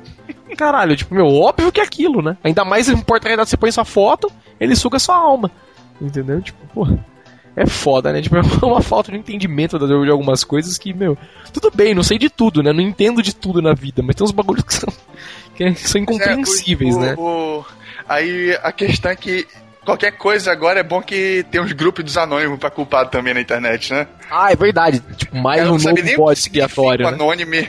[0.55, 2.37] Caralho, tipo, meu, óbvio que é aquilo, né?
[2.41, 5.51] Ainda mais um porta-retrato, você põe sua foto, ele suga sua alma.
[5.99, 6.41] Entendeu?
[6.41, 7.12] Tipo, porra
[7.55, 8.21] é foda, né?
[8.21, 11.17] Tipo, é uma falta de entendimento de algumas coisas que, meu,
[11.51, 12.73] tudo bem, não sei de tudo, né?
[12.73, 14.93] Não entendo de tudo na vida, mas tem uns bagulhos que são,
[15.55, 17.15] que são incompreensíveis, é, o, né?
[17.17, 17.65] O,
[18.07, 19.47] aí a questão é que
[19.85, 23.41] qualquer coisa agora é bom que tem uns grupos dos anônimos pra culpar também na
[23.41, 24.07] internet, né?
[24.31, 25.01] Ah, é verdade.
[25.17, 27.05] Tipo, mais um novo bode expiatório.
[27.05, 27.13] Né?
[27.13, 27.67] Anônime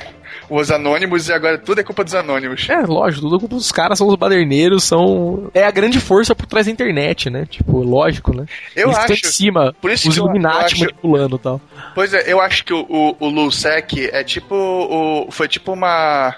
[0.48, 2.68] os anônimos e agora tudo é culpa dos anônimos.
[2.68, 5.50] É, lógico, tudo é culpa dos caras, são os baderneiros, são.
[5.54, 7.46] É a grande força por trás da internet, né?
[7.46, 8.46] Tipo, lógico, né?
[8.74, 9.12] Eu Eles acho.
[9.12, 11.60] em cima, por isso os Illuminati manipulando e tal.
[11.94, 14.54] Pois é, eu acho que o, o, o Lusek é tipo.
[14.54, 16.34] O, foi tipo uma.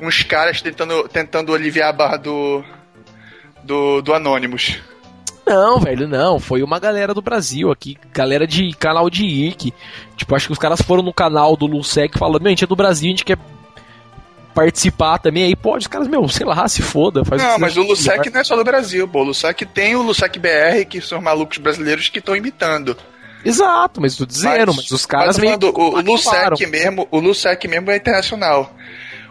[0.00, 2.64] Uns caras tentando, tentando aliviar a barra do.
[3.62, 4.78] Do, do Anonymous.
[5.46, 6.40] Não, velho, não.
[6.40, 9.72] Foi uma galera do Brasil aqui, galera de canal de IRC.
[10.16, 12.66] Tipo, acho que os caras foram no canal do Lusec falando, meu, a gente é
[12.66, 13.38] do Brasil, a gente quer
[14.54, 15.44] participar também.
[15.44, 17.24] Aí pode, os caras, meu, sei lá, se foda.
[17.24, 19.20] Faz não, mas o Lusec não é só do Brasil, pô.
[19.20, 22.96] O Lusec tem o Lusec BR, que são malucos brasileiros que estão imitando.
[23.44, 27.68] Exato, mas tô dizendo, mas, mas os caras mas, o, o Lusec mesmo, o Lusec
[27.68, 28.74] mesmo é internacional.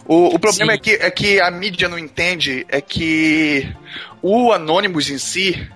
[0.06, 3.74] O, o problema é que, é que a mídia não entende, é que
[4.22, 5.68] o Anonymous em si,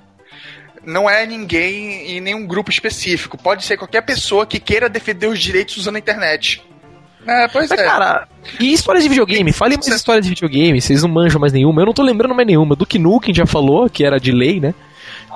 [0.88, 3.38] não é ninguém em nenhum grupo específico.
[3.38, 6.64] Pode ser qualquer pessoa que queira defender os direitos usando a internet.
[7.28, 7.84] É, pois Mas, é.
[7.84, 8.26] cara,
[8.58, 9.52] e histórias de videogame?
[9.52, 11.82] Fale mais histórias de videogame, vocês não manjam mais nenhuma.
[11.82, 12.74] Eu não tô lembrando mais nenhuma.
[12.74, 14.74] Do Nukem já falou, que era de lei, né?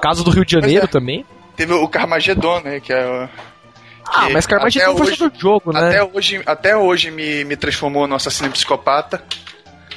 [0.01, 0.87] Caso do Rio de Janeiro é.
[0.87, 1.25] também.
[1.57, 2.79] Teve o Carmageddon, né?
[2.79, 3.29] Que é
[4.07, 5.89] ah, mas Carmageddon foi do jogo, né?
[5.89, 9.23] Até hoje, até hoje me, me transformou no assassino psicopata.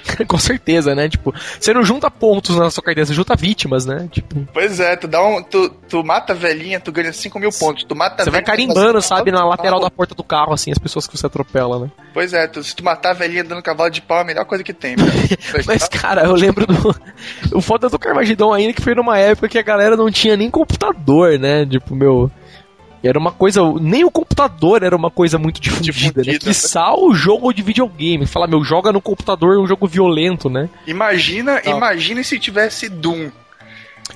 [0.26, 1.09] Com certeza, né?
[1.09, 4.09] Tipo, você não junta pontos na sua carteira, você junta vítimas, né?
[4.11, 4.46] Tipo...
[4.52, 5.42] Pois é, tu dá um.
[5.42, 7.84] Tu, tu mata a velhinha, tu ganha 5 mil pontos.
[7.84, 11.07] Tu mata Você vai carimbando, sabe, na lateral da porta do carro, assim, as pessoas
[11.07, 11.90] que você atropela, né?
[12.12, 14.44] Pois é, tu, se tu matar a velhinha dando cavalo de pau, é a melhor
[14.44, 14.96] coisa que tem,
[15.66, 16.74] Mas, cara, eu lembro do.
[17.52, 20.50] O foda do Carmageddon ainda que foi numa época que a galera não tinha nem
[20.50, 21.64] computador, né?
[21.64, 22.30] Tipo, meu.
[23.05, 23.61] Era uma coisa.
[23.80, 26.38] Nem o computador era uma coisa muito difundida, difundida né?
[26.38, 28.26] Quiçá o jogo de videogame.
[28.26, 30.70] Falar, meu, joga no computador é um jogo violento, né?
[30.86, 31.70] Imagina, ah.
[31.70, 33.30] imagina se tivesse Doom.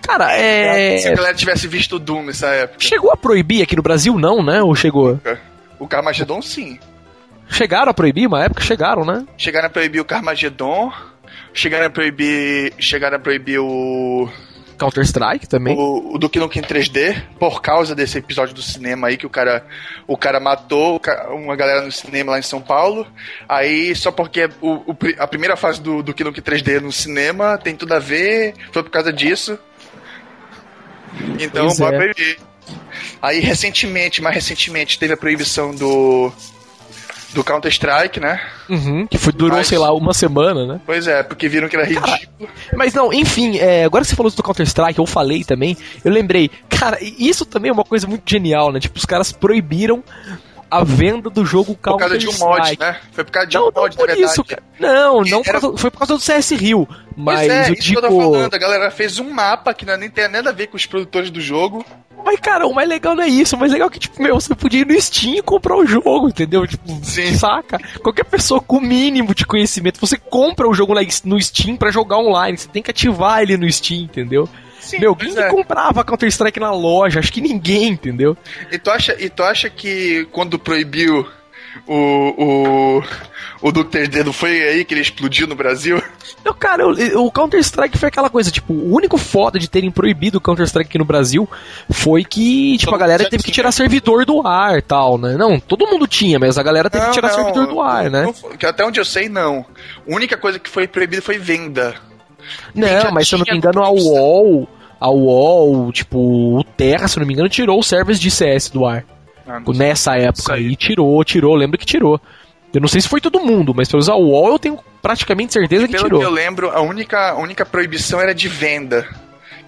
[0.02, 0.98] Cara, é.
[0.98, 2.80] Se a galera tivesse visto Doom nessa época.
[2.80, 4.62] Chegou a proibir aqui no Brasil, não, né?
[4.62, 5.20] Ou chegou?
[5.78, 6.78] O Carmageddon, sim.
[7.50, 8.26] Chegaram a proibir?
[8.26, 9.26] Uma época chegaram, né?
[9.36, 10.92] Chegaram a proibir o Carmageddon.
[11.52, 12.72] Chegaram a proibir.
[12.78, 14.28] Chegaram a proibir o.
[14.78, 15.76] Counter-Strike também.
[15.76, 19.66] O, o Duke Nukem 3D, por causa desse episódio do cinema aí que o cara,
[20.06, 21.00] o cara matou
[21.30, 23.06] uma galera no cinema lá em São Paulo.
[23.48, 27.76] Aí, só porque o, o a primeira fase do Duke Nukem 3D no cinema tem
[27.76, 29.58] tudo a ver, foi por causa disso.
[31.38, 32.36] Então, bora é.
[33.20, 36.32] Aí, recentemente, mais recentemente, teve a proibição do
[37.32, 38.40] do Counter-Strike, né?
[38.68, 39.66] Uhum, que foi, durou, mas...
[39.66, 40.80] sei lá, uma semana, né?
[40.84, 42.48] Pois é, porque viram que era ridículo.
[42.74, 46.50] mas não, enfim, é, agora que você falou do Counter-Strike, eu falei também, eu lembrei,
[46.68, 48.80] cara, isso também é uma coisa muito genial, né?
[48.80, 50.02] Tipo, os caras proibiram
[50.70, 52.26] a venda do jogo Counter Strike.
[52.38, 53.00] Por causa de um mod, né?
[53.12, 54.62] Foi por causa de não, um mod, não por isso, cara.
[54.78, 55.60] Não, não Era...
[55.60, 56.88] foi por causa do CS Rio.
[57.16, 58.00] Mas é, eu isso digo...
[58.00, 60.52] que eu tô falando, a galera fez um mapa que não nem tem nada a
[60.52, 61.84] ver com os produtores do jogo.
[62.24, 63.56] Mas, cara, o mais legal não é isso.
[63.56, 65.86] O mais legal é que, tipo, meu, você podia ir no Steam e comprar o
[65.86, 66.66] jogo, entendeu?
[66.66, 67.34] Tipo, Sim.
[67.34, 67.78] saca?
[68.02, 70.94] Qualquer pessoa com o mínimo de conhecimento, você compra o jogo
[71.24, 72.58] no Steam para jogar online.
[72.58, 74.48] Você tem que ativar ele no Steam, entendeu?
[74.80, 75.48] Sim, Meu, quem é.
[75.50, 77.20] comprava Counter-Strike na loja?
[77.20, 78.36] Acho que ninguém, entendeu?
[78.72, 81.26] E tu acha, e tu acha que quando proibiu
[81.86, 83.02] o,
[83.62, 86.02] o, o 3D não foi aí que ele explodiu no Brasil?
[86.44, 90.38] Não, cara, o, o Counter-Strike foi aquela coisa, tipo, o único foda de terem proibido
[90.38, 91.48] o Counter-Strike aqui no Brasil
[91.90, 95.36] foi que, tipo, a galera teve que tirar servidor do ar tal, né?
[95.36, 98.10] Não, todo mundo tinha, mas a galera teve não, que tirar não, servidor do ar,
[98.10, 98.22] né?
[98.22, 99.64] Não, até onde eu sei, não.
[100.08, 101.94] A única coisa que foi proibida foi venda.
[102.74, 104.68] Não, mas se eu não me engano, a UOL,
[105.00, 108.70] a UOL, tipo, o Terra, se eu não me engano, tirou o service de CS
[108.70, 109.04] do ar.
[109.48, 110.76] Ah, nessa época aí.
[110.76, 112.20] tirou, tirou, lembro que tirou.
[112.72, 115.54] Eu não sei se foi todo mundo, mas pelo usar o UOL eu tenho praticamente
[115.54, 116.20] certeza que tirou.
[116.20, 119.08] que eu lembro, a única, a única proibição era de venda.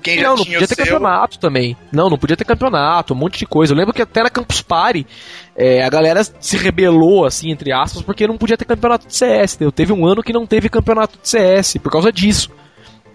[0.03, 1.77] Quem já não, não tinha podia ter seu, campeonato também.
[1.93, 3.73] Não, não podia ter campeonato, um monte de coisa.
[3.73, 5.07] Eu lembro que até na Campus Party
[5.55, 9.55] é, a galera se rebelou, assim, entre aspas, porque não podia ter campeonato de CS.
[9.55, 9.73] Entendeu?
[9.73, 12.51] Teve um ano que não teve campeonato de CS por causa disso.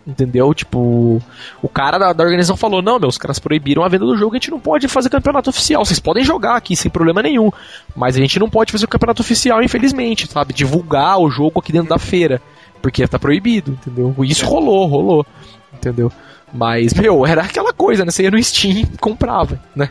[0.07, 0.53] Entendeu?
[0.53, 1.19] Tipo,
[1.63, 4.35] o cara da, da organização falou: não, meu, os caras proibiram a venda do jogo,
[4.35, 5.83] a gente não pode fazer campeonato oficial.
[5.83, 7.49] Vocês podem jogar aqui sem problema nenhum,
[7.95, 10.53] mas a gente não pode fazer o campeonato oficial, infelizmente, sabe?
[10.53, 12.39] Divulgar o jogo aqui dentro da feira,
[12.83, 14.15] porque tá proibido, entendeu?
[14.19, 15.25] Isso rolou, rolou,
[15.73, 16.11] entendeu?
[16.53, 18.11] Mas, meu, era aquela coisa, né?
[18.11, 19.89] Você ia no Steam e comprava, né?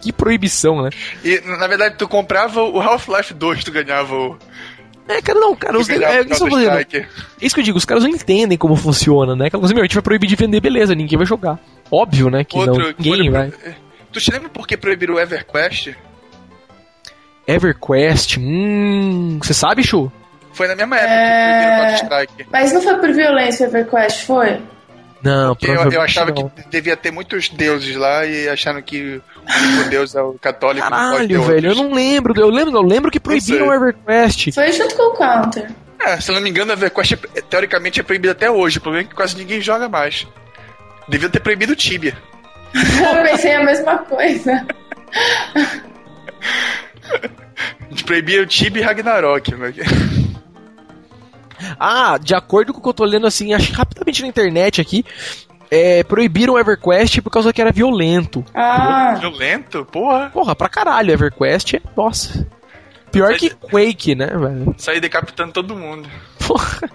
[0.00, 0.90] Que proibição, né?
[1.22, 4.38] E, na verdade, tu comprava o Half-Life 2, tu ganhava o.
[5.08, 7.06] É, cara, não, cara, os, é, isso, é
[7.40, 9.46] isso que eu digo, os caras não entendem como funciona, né?
[9.46, 11.58] Aquela coisa, meu, a gente vai proibir de vender, beleza, ninguém vai jogar.
[11.90, 12.44] Óbvio, né?
[12.44, 13.52] Que não, ninguém outro- vai.
[14.12, 15.94] Tu te lembra por que proibiram o EverQuest?
[17.46, 19.38] EverQuest, hum.
[19.42, 20.10] Você sabe, Chu?
[20.52, 21.18] Foi na mesma época É.
[21.24, 22.46] que proibiram o Counter-Strike.
[22.52, 24.60] Mas não foi por violência o EverQuest, foi?
[25.22, 26.48] Não, Porque eu, eu achava não.
[26.48, 30.88] que devia ter muitos deuses lá e acharam que o único deus é o católico.
[30.88, 32.34] Caralho, velho, eu não lembro.
[32.38, 34.52] Eu lembro, eu lembro que proibiram o EverQuest.
[34.52, 35.70] Foi junto com o Counter.
[36.00, 38.78] É, se eu não me engano, o EverQuest é- teoricamente é proibido até hoje.
[38.78, 40.26] O problema é que quase ninguém joga mais.
[41.08, 42.16] Devia ter proibido o Tibia.
[42.74, 44.66] Eu pensei a mesma coisa.
[47.12, 49.54] A gente proibia o Tibia e Ragnarok.
[49.54, 49.72] Né?
[51.78, 54.80] Ah, de acordo com o que eu tô lendo assim, acho que rapidamente na internet
[54.80, 55.04] aqui,
[55.70, 58.44] é, proibiram o EverQuest por causa que era violento.
[58.54, 59.84] Ah, Violento?
[59.90, 60.30] Porra.
[60.30, 61.80] Porra, pra caralho, EverQuest é.
[61.96, 62.46] Nossa.
[63.12, 64.74] Pior que Quake, né, velho?
[64.78, 66.08] Sair decapitando todo mundo.
[66.46, 66.90] Porra.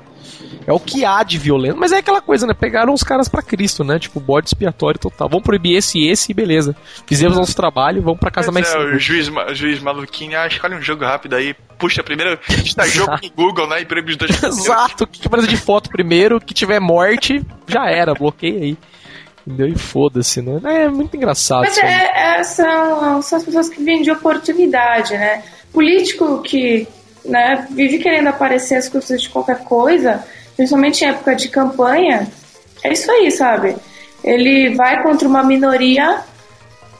[0.65, 1.77] É o que há de violento.
[1.77, 2.53] Mas é aquela coisa, né?
[2.53, 3.97] Pegaram os caras pra Cristo, né?
[3.99, 5.29] Tipo, bode expiatório total.
[5.29, 6.75] Vamos proibir esse e esse e beleza.
[7.05, 8.95] Fizemos nosso trabalho, vamos pra casa Pois mais é, segura.
[8.95, 11.53] o juiz, o juiz maluquinho, ah, escolhe um jogo rápido aí.
[11.79, 13.81] Puxa, primeiro, está jogo no Google, né?
[13.81, 14.31] E proíbe os dois.
[14.43, 18.77] Exato, o que aparece de foto primeiro, que tiver morte, já era, bloqueia aí.
[19.45, 19.69] Entendeu?
[19.69, 20.59] E foda-se, né?
[20.83, 21.61] É muito engraçado.
[21.61, 21.89] mas isso aí.
[21.91, 25.41] é, é- são, são as pessoas que vêm de oportunidade, né?
[25.73, 26.87] Político que
[27.25, 30.23] né, vive querendo aparecer às custas de qualquer coisa,
[30.55, 32.27] principalmente em época de campanha,
[32.83, 33.75] é isso aí, sabe?
[34.23, 36.21] Ele vai contra uma minoria,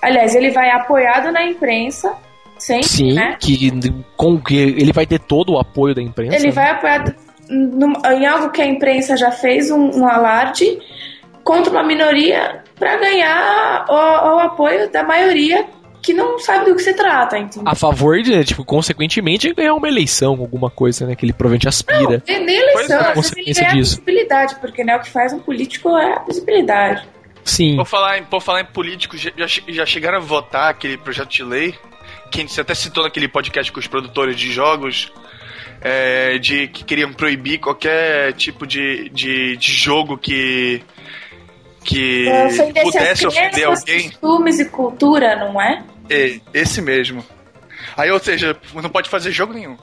[0.01, 2.13] aliás, ele vai apoiado na imprensa,
[2.57, 3.37] sempre, Sim, né?
[3.39, 3.71] que,
[4.15, 6.35] com que ele vai ter todo o apoio da imprensa.
[6.35, 6.51] Ele né?
[6.51, 7.15] vai apoiar
[7.49, 10.79] num- em algo que a imprensa já fez um, um alarde
[11.43, 15.65] contra uma minoria para ganhar o, o apoio da maioria
[16.07, 17.69] que não sabe do que se trata, entendeu?
[17.69, 21.15] A favor de, tipo, consequentemente, ganhar uma eleição, alguma coisa, né?
[21.15, 22.23] Que ele provavelmente aspira.
[22.25, 23.91] Nem nem eleição, é, ele consequência ganha disso.
[23.97, 27.05] visibilidade, porque né, o que faz um político é a visibilidade.
[27.43, 27.75] Sim.
[27.75, 30.97] Por falar em, por falar em políticos, já, já che- já chegaram a votar aquele
[30.97, 31.75] projeto de lei,
[32.31, 35.11] que você até citou naquele podcast com os produtores de jogos,
[35.81, 40.81] é, de que queriam proibir qualquer tipo de, de, de jogo que
[41.83, 44.09] que Ofender pudesse ofender alguém.
[44.09, 45.83] costumes e cultura, não é?
[46.09, 47.23] É, esse mesmo.
[47.95, 49.77] Aí, ou seja, não pode fazer jogo nenhum.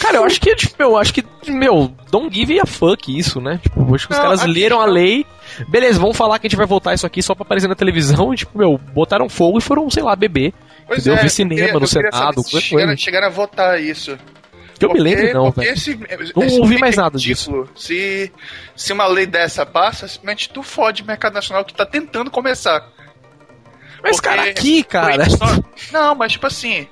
[0.00, 3.60] Cara, eu acho que, tipo, eu acho que, meu, don't give a fuck isso, né?
[3.62, 5.26] Tipo, acho que os Não, caras leram a questão- lei.
[5.68, 8.34] Beleza, vamos falar que a gente vai votar isso aqui só pra aparecer na televisão.
[8.34, 10.52] E, tipo, meu, botaram fogo e foram, sei lá, beber.
[10.90, 11.14] Entendeu?
[11.14, 12.96] Eu vi eu cinema queria- no Senado, qualquer chegaram, coisa.
[12.96, 14.18] chegaram a votar isso.
[14.78, 15.72] Que eu me lembro, não, porque velho.
[15.74, 15.98] esse-
[16.34, 17.66] Não esse ouvi mais nada disso.
[17.74, 18.30] Se,
[18.74, 22.86] se uma lei dessa passa, simplesmente tu fode o mercado nacional que tá tentando começar.
[24.08, 25.28] Mas, Porque cara, aqui, cara.
[25.30, 25.58] só-
[25.92, 26.86] Não, mas tipo assim,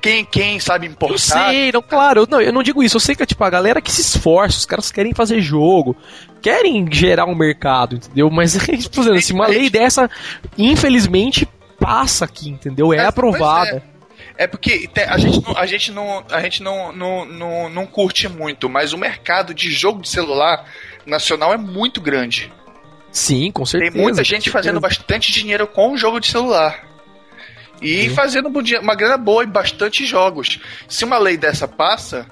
[0.00, 1.18] quem, quem sabe Eu importar.
[1.50, 3.80] sei, não, claro, eu- não, eu não digo isso, eu sei que tipo, a galera
[3.82, 5.94] que se esforça, os caras querem fazer jogo,
[6.40, 8.30] querem gerar um mercado, entendeu?
[8.30, 10.10] Mas, tipo, dizendo, assim, uma lei dessa,
[10.56, 11.46] infelizmente,
[11.78, 12.92] passa aqui, entendeu?
[12.92, 13.82] É aprovada.
[14.36, 17.86] É porque te- a gente, não, a gente, não, a gente não, não, não, não
[17.86, 20.64] curte muito, mas o mercado de jogo de celular
[21.04, 22.52] nacional é muito grande.
[23.18, 23.92] Sim, com certeza.
[23.92, 26.86] Tem muita gente fazendo bastante dinheiro com o jogo de celular.
[27.82, 28.10] E Sim.
[28.10, 30.60] fazendo um uma grana boa em bastante jogos.
[30.88, 32.26] Se uma lei dessa passa,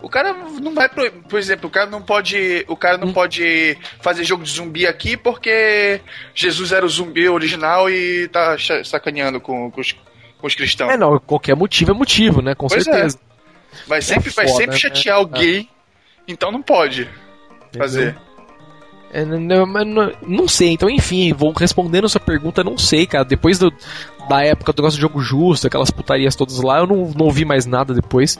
[0.00, 3.12] o cara não vai pro, por exemplo, o cara não pode, o cara não Hum.
[3.12, 6.00] pode fazer jogo de zumbi aqui porque
[6.34, 9.92] Jesus era o zumbi original e tá sacaneando com, com os,
[10.38, 10.92] com os cristãos.
[10.92, 12.54] É, não, qualquer motivo é motivo, né?
[12.54, 12.92] Com Pois é.
[12.92, 13.18] certeza.
[13.86, 14.78] vai sempre, vai foda, sempre né?
[14.78, 15.68] chatear o gay,
[16.26, 17.08] então não pode
[17.76, 18.16] fazer.
[19.12, 23.24] É, não, não, não- sei, então enfim, vou respondendo a sua pergunta, não sei, cara.
[23.24, 23.72] Depois do-
[24.28, 27.44] da época do negócio do jogo justo, aquelas putarias todas lá, eu não, não ouvi
[27.44, 28.38] mais nada depois.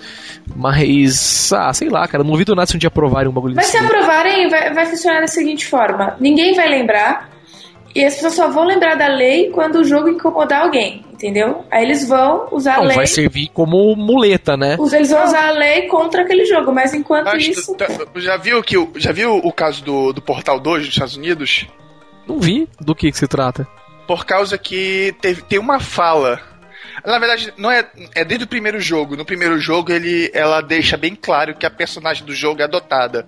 [0.54, 3.56] Mas, ah, sei lá, cara, não ouvi do nada se um dia aprovarem um bagulho
[3.56, 7.28] Mas se aprovarem, vai, vai funcionar da seguinte forma: ninguém vai lembrar
[7.94, 11.64] E as pessoas só vão lembrar da lei quando o jogo incomodar alguém, entendeu?
[11.70, 12.96] Aí eles vão usar Não, a lei.
[12.96, 14.76] vai servir como muleta, né?
[14.92, 17.76] Eles vão usar a lei contra aquele jogo, mas enquanto Mas tu- isso.
[17.76, 21.16] tu- já viu que o- já viu o caso do, do Portal 2 dos Estados
[21.16, 21.66] Unidos?
[22.28, 23.66] Não vi do que, que se trata.
[24.06, 26.40] Por causa que teve, tem uma fala.
[27.04, 27.84] Na verdade, não é,
[28.14, 29.16] é desde o primeiro jogo.
[29.16, 33.26] No primeiro jogo, ele, ela deixa bem claro que a personagem do jogo é adotada.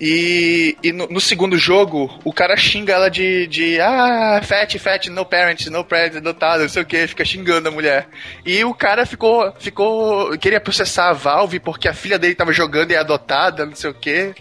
[0.00, 5.10] E, e no, no segundo jogo, o cara xinga ela de, de ah, fat, fat,
[5.10, 8.08] no parent, no parent, adotada, não sei o que, fica xingando a mulher.
[8.46, 12.92] E o cara ficou, ficou, queria processar a Valve porque a filha dele tava jogando
[12.92, 14.34] e é adotada, não sei o que.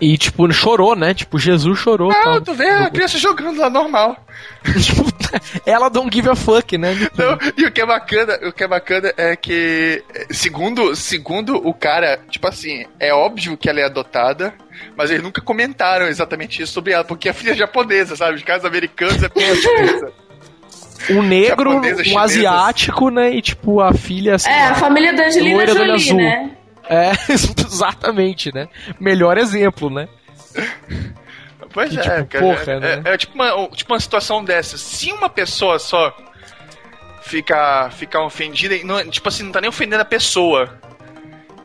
[0.00, 1.12] E, tipo, chorou, né?
[1.12, 2.10] Tipo, Jesus chorou.
[2.10, 2.40] Ah, tal.
[2.40, 4.16] tu vê a criança jogando lá normal.
[4.80, 5.10] Tipo,
[5.66, 6.94] ela don't give a fuck, né?
[7.16, 11.72] Não, e o que é bacana, o que é bacana é que, segundo, segundo o
[11.72, 14.54] cara, tipo assim, é óbvio que ela é adotada,
[14.96, 18.38] mas eles nunca comentaram exatamente isso sobre ela, porque a filha é japonesa, sabe?
[18.38, 20.12] De casos americanos é portuguesa.
[21.08, 23.34] Um negro, Japonesa, um asiático, né?
[23.34, 24.50] E, tipo, a filha, assim...
[24.50, 26.16] É, a família da Angelina Jolie, azul.
[26.18, 26.50] né?
[26.90, 28.68] É, exatamente, né?
[28.98, 30.08] Melhor exemplo, né?
[31.72, 32.44] Pois Que, é, tipo, cara.
[32.44, 33.02] porra, é, né?
[33.04, 34.76] é, é tipo, uma, tipo uma situação dessa.
[34.76, 36.12] Se uma pessoa só
[37.22, 40.68] ficar ficar ofendida, e não, tipo assim, não tá nem ofendendo a pessoa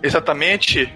[0.04, 0.94] exatamente,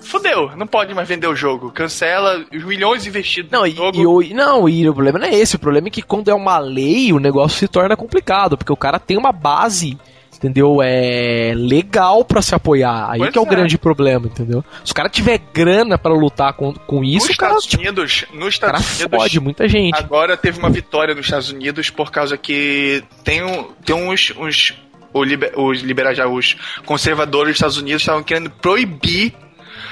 [0.00, 1.70] fodeu, não pode mais vender o jogo.
[1.70, 4.22] Cancela os milhões investidos Não, no e, jogo.
[4.22, 5.56] e não, e o problema não é esse.
[5.56, 8.76] O problema é que quando é uma lei, o negócio se torna complicado, porque o
[8.76, 9.98] cara tem uma base,
[10.36, 10.80] entendeu?
[10.82, 13.10] É legal pra se apoiar.
[13.10, 13.48] Aí Pois que é o é.
[13.48, 14.64] grande problema, entendeu?
[14.84, 17.82] Se o cara tiver grana pra lutar com, com isso, nos o cara, Estados tipo,
[17.82, 19.98] Unidos, nos o cara Estados Unidos, fode muita gente.
[19.98, 24.74] agora teve uma vitória nos Estados Unidos por causa que tem, um, tem uns, uns
[25.12, 29.32] o liber, os liberais os conservadores dos Estados Unidos estavam querendo proibir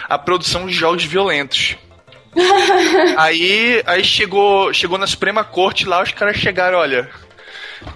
[0.09, 1.77] a produção de jogos violentos.
[3.17, 7.09] aí, aí chegou, chegou na Suprema Corte lá, os caras chegaram, olha,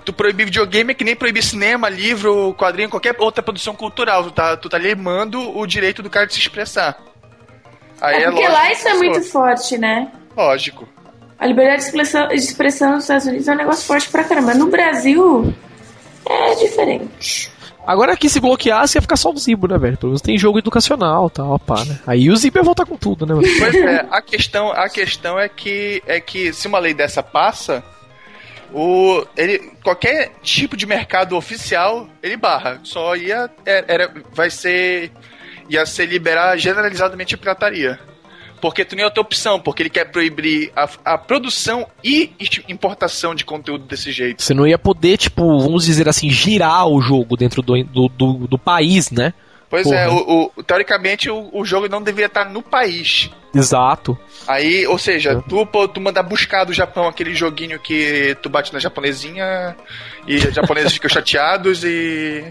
[0.05, 4.24] tu proibir videogame é que nem proibir cinema, livro, quadrinho, qualquer outra produção cultural.
[4.24, 6.99] Tu tá, tu tá limando o direito do cara de se expressar.
[8.01, 10.12] Aí É porque lógico lá isso é muito forte, né?
[10.36, 10.89] Lógico.
[11.39, 14.55] A liberdade de expressão, de expressão nos Estados Unidos é um negócio forte pra caramba.
[14.55, 15.55] No Brasil
[16.28, 17.51] é diferente.
[17.86, 19.97] Agora que se bloqueasse ia ficar só o Zibo, né, velho?
[19.97, 21.99] Pelo menos tem jogo educacional tal, pá, né?
[22.07, 23.49] Aí o Zibo ia voltar com tudo, né, mano?
[23.59, 27.82] Pois é, a questão, a questão é que é que se uma lei dessa passa,
[28.72, 32.80] o ele qualquer tipo de mercado oficial ele barra.
[32.82, 35.10] Só ia é- era vai ser
[35.68, 37.98] ia ser liberar generalizadamente a pirataria.
[38.60, 42.32] Porque tu nem ter opção, porque ele quer proibir a, a produção e
[42.68, 44.42] importação de conteúdo desse jeito.
[44.42, 48.32] Você não ia poder, tipo, vamos dizer assim, girar o jogo dentro do, do, do,
[48.48, 49.32] do país, né?
[49.70, 49.96] Pois Porra.
[49.96, 53.30] é, o, o- teoricamente o, o jogo não deveria estar no país.
[53.54, 54.18] Exato.
[54.46, 55.40] Aí, ou seja, É.
[55.48, 59.76] tu, pô, tu manda buscar do Japão aquele joguinho que tu bate na japonesinha
[60.26, 62.44] e os japoneses ficam chateados e.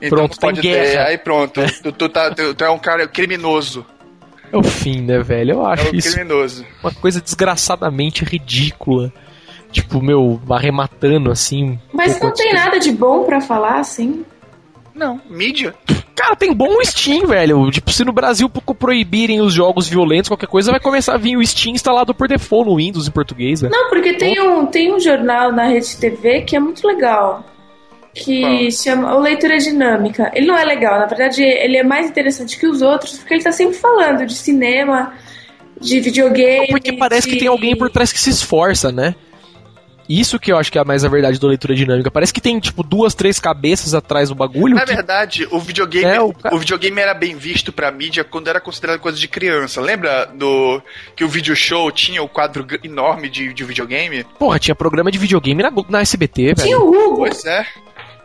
[0.00, 0.80] Então Pronto, pode tem ter.
[0.92, 1.04] guerra.
[1.08, 3.84] Aí pronto, tu, tu, tá, tu, tu é um cara criminoso.
[4.50, 5.52] É o fim, né, velho?
[5.52, 6.66] Eu É acho um isso criminoso.
[6.82, 9.12] uma coisa desgraçadamente ridícula.
[9.70, 11.78] Tipo, meu, arrematando assim.
[11.92, 14.24] Mas não tem nada de bom pra falar, assim.
[14.94, 15.74] Não, mídia.
[16.14, 17.70] Cara, tem bom Steam, velho.
[17.70, 21.36] Tipo, se no Brasil pro- proibirem os jogos violentos, qualquer coisa, vai começar a vir
[21.36, 23.72] o Steam instalado por default no Windows em português, velho.
[23.72, 27.44] Não, porque tem um, tem um jornal na Rede TV que é muito legal.
[28.14, 28.70] Que Qual?
[28.70, 30.30] chama O Leitura Dinâmica.
[30.34, 33.42] Ele não é legal, na verdade, ele é mais interessante que os outros, porque ele
[33.42, 35.14] tá sempre falando de cinema,
[35.80, 36.66] de videogame.
[36.68, 39.14] Porque parece que de- tem alguém por trás que se esforça, né?
[40.20, 42.10] Isso que eu acho que é mais a verdade da leitura dinâmica.
[42.10, 44.74] Parece que tem, tipo, duas, três cabeças atrás do bagulho.
[44.74, 48.48] Na que- verdade, o videogame, É, o o, videogame era bem visto pra mídia quando
[48.48, 49.80] era considerado coisa de criança.
[49.80, 50.82] Lembra do
[51.16, 54.24] que o video show tinha o quadro enorme de, de videogame?
[54.38, 56.56] Porra, tinha programa de videogame na, na SBT, velho.
[56.56, 57.16] Tinha o Hugo.
[57.18, 57.66] Pois é.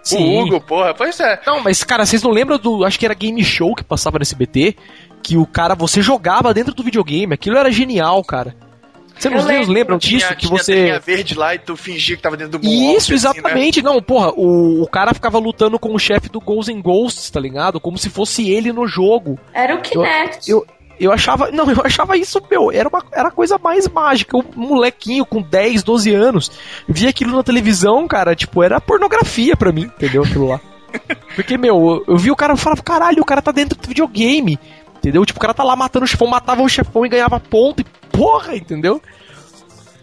[0.04, 0.18] Sim.
[0.38, 1.40] O Hugo, porra, pois é.
[1.46, 2.86] Não, mas, cara, vocês não lembram do.
[2.86, 4.76] Acho que era Game Show que passava no SBT.
[5.22, 7.34] Que o cara, você jogava dentro do videogame.
[7.34, 8.56] Aquilo era genial, cara.
[9.20, 9.72] Você não Eu lembro.
[9.72, 10.36] lembram Tinha- disso?
[10.36, 10.74] Que tinha você.
[10.74, 13.32] telinha verde lá e tu fingia que tava dentro do Moonwalk, Isso, assim, né?
[13.42, 13.82] exatamente.
[13.82, 17.40] Não, porra, o, o cara ficava lutando com o chefe do Ghosts and Ghosts, tá
[17.40, 17.80] ligado?
[17.80, 19.38] Como se fosse ele no jogo.
[19.54, 20.50] Era o Kinect.
[20.50, 20.66] Eu,
[21.00, 21.50] eu achava.
[21.54, 22.72] Não, eu achava isso, meu.
[22.72, 24.38] Era, uma, era a coisa mais mágica.
[24.38, 26.52] Um molequinho com 10, 12 anos
[26.88, 28.36] via aquilo na televisão, cara.
[28.36, 30.24] Tipo, era pornografia pra mim, entendeu?
[30.24, 30.60] Aquilo lá.
[31.36, 31.76] Porque, meu,
[32.08, 34.58] eu, eu vi o cara e falava, caralho, o cara tá dentro do videogame.
[34.98, 35.26] Entendeu?
[35.26, 37.82] Tipo, o cara tá lá matando o chefão, matava o chefão e ganhava ponto.
[37.82, 39.02] E porra, entendeu?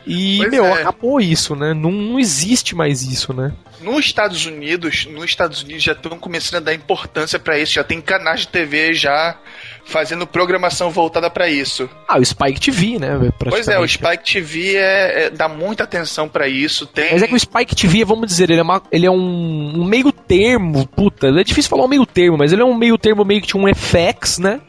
[0.06, 0.82] E, Pois meu, é.
[0.82, 1.72] acabou isso, né?
[1.72, 3.52] Não, não existe mais isso, né?
[3.80, 7.84] Nos Estados Unidos, nos Estados Unidos já estão começando a dar importância pra isso, já
[7.84, 9.36] tem canais de TV já
[9.84, 11.88] fazendo programação voltada para isso.
[12.08, 13.30] Ah, o Spike TV, né?
[13.38, 16.86] Pois é, o Spike TV é, é dá muita atenção para isso.
[16.86, 17.12] Tem...
[17.12, 19.84] Mas é que o Spike TV, vamos dizer, ele é, uma, ele é um, um,
[19.84, 23.24] meio termo, puta, é difícil falar um meio termo, mas ele é um meio termo
[23.24, 24.60] meio que tinha um FX, né?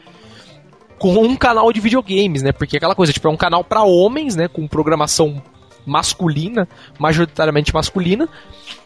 [0.98, 2.52] Com um canal de videogames, né?
[2.52, 4.48] Porque é aquela coisa, tipo, é um canal para homens, né?
[4.48, 5.42] Com programação
[5.84, 6.68] masculina,
[6.98, 8.28] majoritariamente masculina,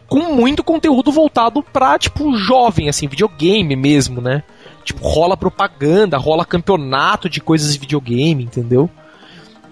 [0.07, 4.43] com muito conteúdo voltado pra, tipo, jovem, assim, videogame mesmo, né?
[4.85, 8.91] Tipo, rola propaganda, rola campeonato de coisas de videogame, entendeu?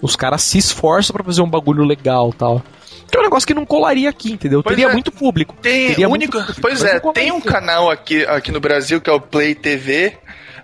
[0.01, 2.63] Os caras se esforçam para fazer um bagulho legal tal.
[3.11, 4.63] Que é um negócio que não colaria aqui, entendeu?
[4.63, 4.93] Pois Teria é.
[4.93, 5.57] muito público.
[5.61, 7.49] Tem Teria único, muito público, pois é, tem um aqui.
[7.49, 10.17] canal aqui, aqui no Brasil que é o Play TV,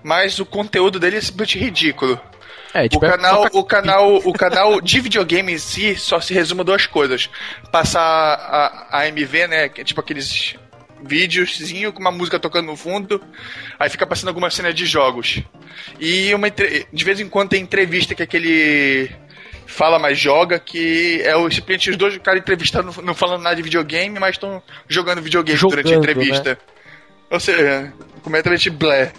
[0.05, 2.21] mas o conteúdo dele é simplesmente ridículo.
[2.73, 5.97] É, O tipo, é canal, só pra- o canal, o canal de videogame em si
[5.97, 7.31] só se resume a duas coisas:
[7.73, 10.57] passar a, a AMV, né, que é tipo aqueles
[11.07, 13.21] videozinho com uma música tocando no fundo,
[13.79, 15.43] aí fica passando alguma cena de jogos.
[16.01, 19.11] E uma entre- de vez em quando tem entrevista que aquele
[19.67, 23.63] fala mais joga, que é o, simplesmente os dois caras entrevistando, não- falando nada de
[23.63, 26.13] videogame, mas estão jogando videogame durante a Jogando, né?
[26.13, 26.59] entrevista.
[27.31, 27.93] Ou seja,
[28.23, 29.13] completamente blé.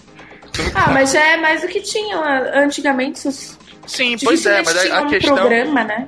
[0.75, 3.27] Ah, mas já é mais do que tinha lá antigamente.
[3.27, 3.57] Os...
[3.87, 5.35] Sim, pois é, mas a, a tinha um questão.
[5.35, 6.07] programa, né?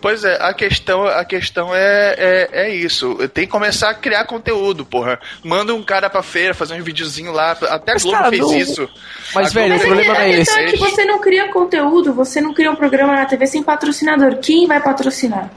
[0.00, 3.16] Pois é, a questão, a questão é, é, é isso.
[3.34, 5.20] Tem que começar a criar conteúdo, porra.
[5.44, 7.50] Manda um cara pra feira fazer um videozinho lá.
[7.52, 8.88] Até a Globo cara, fez não- isso.
[9.34, 10.64] Mas, A velho, Globo o Mas é que problema a não é questão esse.
[10.64, 14.38] é que você não cria conteúdo, você não cria um programa na TV sem patrocinador.
[14.38, 15.50] Quem vai patrocinar?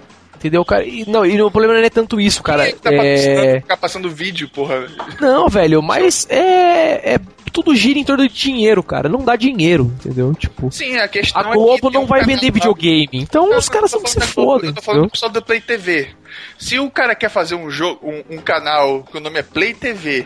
[0.44, 0.84] Entendeu, cara?
[0.86, 2.64] E, não, e o problema não é tanto isso, cara.
[2.66, 3.62] Quem é que tá É...
[3.62, 4.88] ficar passando vídeo, porra?
[5.22, 7.20] Não, velho, mas é, é.
[7.54, 9.08] Tudo gira em torno de dinheiro, cara.
[9.08, 10.34] Não dá dinheiro, entendeu?
[10.34, 10.70] Tipo.
[10.70, 13.08] Sim, a questão A é que Globo tem não um vai vender lá- videogame.
[13.14, 14.72] Então Não, os caras são que se fodem.
[14.72, 15.30] Eu tô falando entendeu?
[15.30, 16.10] do Play TV.
[16.58, 19.74] Se o cara quer fazer um jogo, um, um canal que o nome é Play
[19.74, 20.26] TV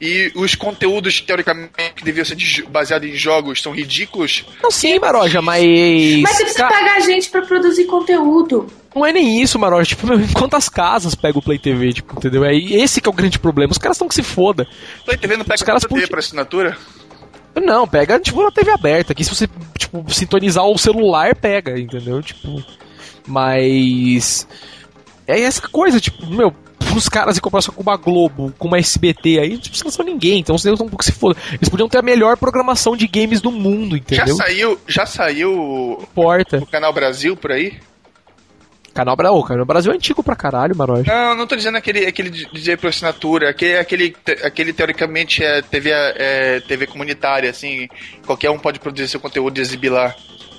[0.00, 2.36] e os conteúdos teoricamente que deviam ser
[2.68, 5.64] baseados em jogos são ridículos, Não, sim, Maroja, mas.
[6.22, 8.66] Mas você precisa Ca- pagar gente pra produzir conteúdo.
[8.96, 9.90] Não é nem isso, Maroja.
[9.90, 12.42] Tipo, meu, quantas casas pega o Play TV, tipo, entendeu?
[12.44, 13.70] É esse que é o grande problema.
[13.70, 14.66] Os caras estão que se foda.
[15.04, 16.76] Play TV não pega Os caras TV por assinatura?
[17.62, 19.12] Não, pega, tipo, na TV aberta.
[19.12, 22.22] Aqui se você, tipo, sintonizar o celular, pega, entendeu?
[22.22, 22.64] Tipo.
[23.26, 24.48] Mas.
[25.26, 26.54] É essa coisa, tipo, meu,
[26.96, 30.38] os caras em comparação com uma Globo, com uma SBT aí, tipo, não são ninguém,
[30.38, 31.38] então vocês estão um pouco se foda.
[31.52, 34.36] Eles podiam ter a melhor programação de games do mundo, Já entendeu?
[34.36, 36.64] saiu, já saiu o Importa.
[36.70, 37.74] canal Brasil por aí?
[38.96, 41.04] Canal Brasil, canal Brasil é antigo pra caralho, Maroja.
[41.12, 45.90] Não, não tô dizendo aquele, aquele DJ por assinatura, aquele, aquele, aquele teoricamente é TV,
[45.92, 47.88] é TV comunitária, assim,
[48.24, 50.14] qualquer um pode produzir seu conteúdo e exibir lá.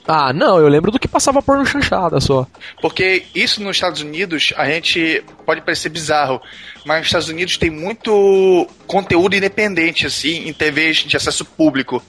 [0.07, 2.45] Ah, não, eu lembro do que passava porno chanchada só.
[2.79, 6.39] Porque isso nos Estados Unidos, a gente pode parecer bizarro,
[6.85, 12.03] mas nos Estados Unidos tem muito conteúdo independente, assim, em TVs de acesso público.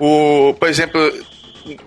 [0.00, 1.00] O, por exemplo,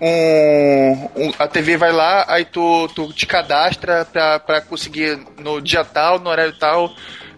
[0.00, 5.60] um, um- a TV vai lá, aí tu, tu te cadastra pra, pra conseguir no
[5.60, 6.92] dia tal, no horário tal,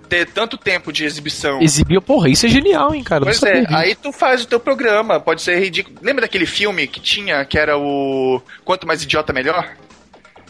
[0.08, 1.60] ter tanto tempo de exibição.
[1.60, 3.24] Exibia, porra, isso é genial, hein, cara.
[3.24, 5.96] Pois é, aí tu faz o teu programa, pode ser ridículo.
[6.02, 9.68] Lembra daquele filme que tinha, que era o Quanto Mais Idiota Melhor?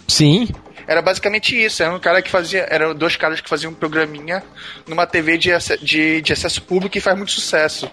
[0.08, 0.48] Sim.
[0.86, 2.66] Era basicamente isso, era um cara que fazia.
[2.68, 4.42] Eram dois caras que faziam um programinha
[4.88, 5.50] numa TV de,
[5.82, 7.88] de, de acesso público e faz muito sucesso.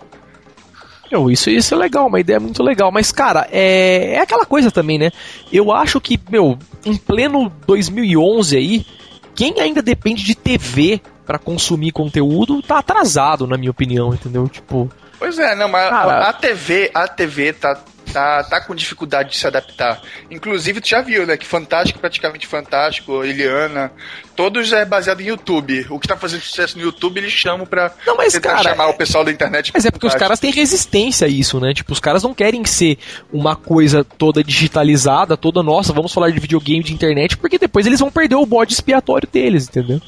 [1.12, 2.92] Meu, isso, isso é legal, uma ideia muito legal.
[2.92, 5.12] Mas, cara, é, é aquela coisa também, né?
[5.52, 8.86] Eu acho que, meu, em pleno 2011 aí,
[9.34, 14.48] quem ainda depende de TV pra consumir conteúdo tá atrasado, na minha opinião, entendeu?
[14.48, 14.90] Tipo,
[15.20, 16.30] Pois é, não, mas Cara.
[16.30, 17.78] a TV, a TV tá,
[18.18, 20.02] tá, tá com dificuldade de se adaptar.
[20.32, 21.38] Inclusive, tu já viu, né?
[21.38, 23.92] Que Fantástico, praticamente Fantástico, Eliana,
[24.36, 25.86] todos é baseado em YouTube.
[25.90, 28.88] O que tá fazendo sucesso no YouTube, eles chamam pra Não, mas, tentar cara, chamar
[28.88, 29.72] o pessoal da internet.
[29.72, 31.74] Mas é porque os caras têm resistência a isso, né?
[31.76, 32.98] Tipo, os caras não querem ser
[33.32, 38.00] uma coisa toda digitalizada, toda nossa, vamos falar de videogame, de internet, porque depois eles
[38.00, 40.02] vão perder o bode expiatório deles, entendeu?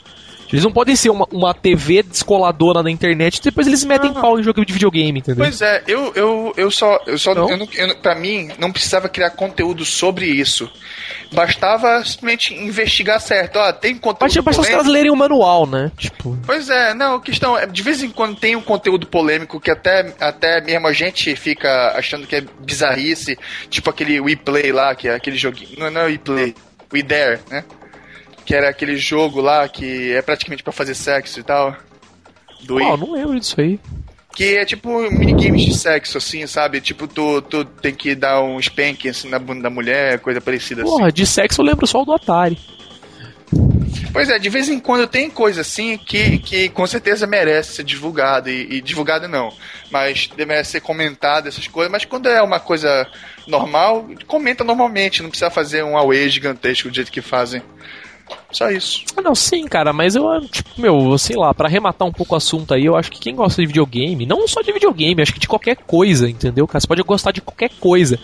[0.52, 4.22] Eles não podem ser uma, uma TV descoladora na internet e depois eles metem Não.
[4.22, 5.45] pau em jogo de videogame, entendeu?
[5.45, 7.00] Pois é, eu, eu, eu só.
[7.06, 7.50] Eu só Não?
[7.50, 10.70] eu não, eu pra mim, não precisava criar conteúdo sobre isso.
[11.32, 13.58] Bastava simplesmente investigar certo.
[13.58, 14.20] Ó, tem conteúdo.
[14.22, 15.91] Basta, basta os caras lerem o manual, né?
[15.97, 19.60] Tipo, Pois é, não, a questão é, de vez em quando tem um conteúdo polêmico
[19.60, 23.38] que até, até mesmo a gente fica achando que é bizarrice,
[23.70, 26.56] tipo aquele We Play lá, que é aquele joguinho, não, não é We Play,
[26.91, 27.64] We Dare, né?
[28.50, 31.78] Que era aquele jogo lá que é praticamente pra fazer sexo e tal.
[32.64, 32.97] Do Wii.
[32.97, 33.80] não lembro disso aí.
[34.34, 36.82] Que é tipo minigames de sexo, assim, sabe?
[36.82, 40.82] Tipo, tu, tu tem que dar um spanking assim na bunda da mulher, coisa parecida
[40.82, 40.89] assim.
[40.89, 42.58] Porra, de sexo eu lembro só o do Atari.
[44.12, 47.84] Pois é, de vez em quando tem coisa assim que, que com certeza merece ser
[47.84, 48.50] divulgada.
[48.50, 49.54] E, e divulgada não,
[49.91, 51.91] mas merece ser comentada, essas coisas.
[51.91, 53.06] Mas quando é uma coisa
[53.45, 55.22] normal, comenta normalmente.
[55.22, 57.62] Não precisa fazer um away gigantesco do jeito que fazem.
[58.52, 59.04] Só isso.
[59.16, 62.38] Ah, não, sim, cara, mas eu, tipo, meu, sei lá, para arrematar um pouco o
[62.38, 65.40] assunto aí, eu acho que quem gosta de videogame, não só de videogame, acho que
[65.40, 66.80] de qualquer coisa, entendeu, cara?
[66.80, 68.20] Você pode gostar de qualquer coisa.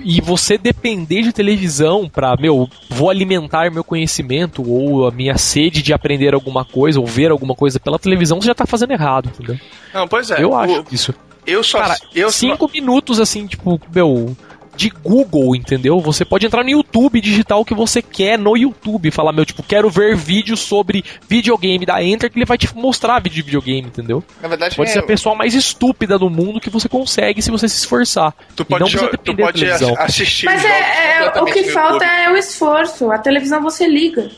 [0.00, 5.82] E você depender de televisão pra, meu, vou alimentar meu conhecimento ou a minha sede
[5.82, 9.28] de aprender alguma coisa ou ver alguma coisa pela televisão, você já tá fazendo errado,
[9.28, 9.58] entendeu?
[9.92, 10.42] Não, pois é.
[10.42, 11.14] Eu o, acho isso.
[11.46, 11.78] Eu só.
[11.78, 12.72] Cara, eu cinco só...
[12.72, 14.34] minutos assim, tipo, meu
[14.76, 16.00] de Google, entendeu?
[16.00, 19.62] Você pode entrar no YouTube, digitar o que você quer no YouTube, falar, meu, tipo,
[19.62, 23.88] quero ver vídeo sobre videogame, dá Enter que ele vai te mostrar vídeo de videogame,
[23.88, 24.24] entendeu?
[24.40, 24.92] Na verdade, pode é...
[24.92, 28.34] ser a pessoa mais estúpida do mundo que você consegue se você se esforçar.
[28.56, 30.46] Tu pode, não tu pode assistir.
[30.46, 33.10] Mas é, é o que falta é o esforço.
[33.10, 34.30] A televisão você liga.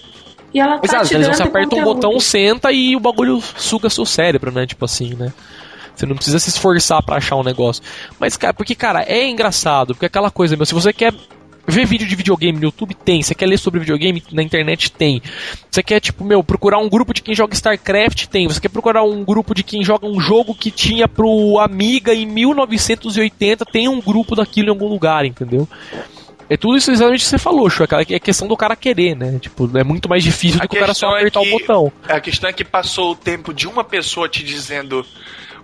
[0.53, 4.53] E ela tá Exato, você aperta um botão, senta e o bagulho suga seu cérebro,
[4.53, 4.67] né?
[4.67, 5.33] Tipo assim, né?
[5.95, 7.83] Você não precisa se esforçar para achar um negócio.
[8.19, 11.15] Mas, cara, porque, cara, é engraçado, porque é aquela coisa, meu, se você quer
[11.67, 13.23] ver vídeo de videogame no YouTube, tem.
[13.23, 15.23] Você quer ler sobre videogame na internet, tem.
[15.71, 18.47] Você quer, tipo, meu, procurar um grupo de quem joga StarCraft, tem.
[18.47, 22.27] Você quer procurar um grupo de quem joga um jogo que tinha pro Amiga em
[22.27, 25.69] 1980, tem um grupo daquilo em algum lugar, entendeu?
[26.49, 27.85] É tudo isso exatamente que você falou, Chu.
[28.11, 29.39] É questão do cara querer, né?
[29.39, 31.59] Tipo, é muito mais difícil a do que o cara só apertar é que, o
[31.59, 31.93] botão.
[32.07, 35.07] A questão é que passou o tempo de uma pessoa te dizendo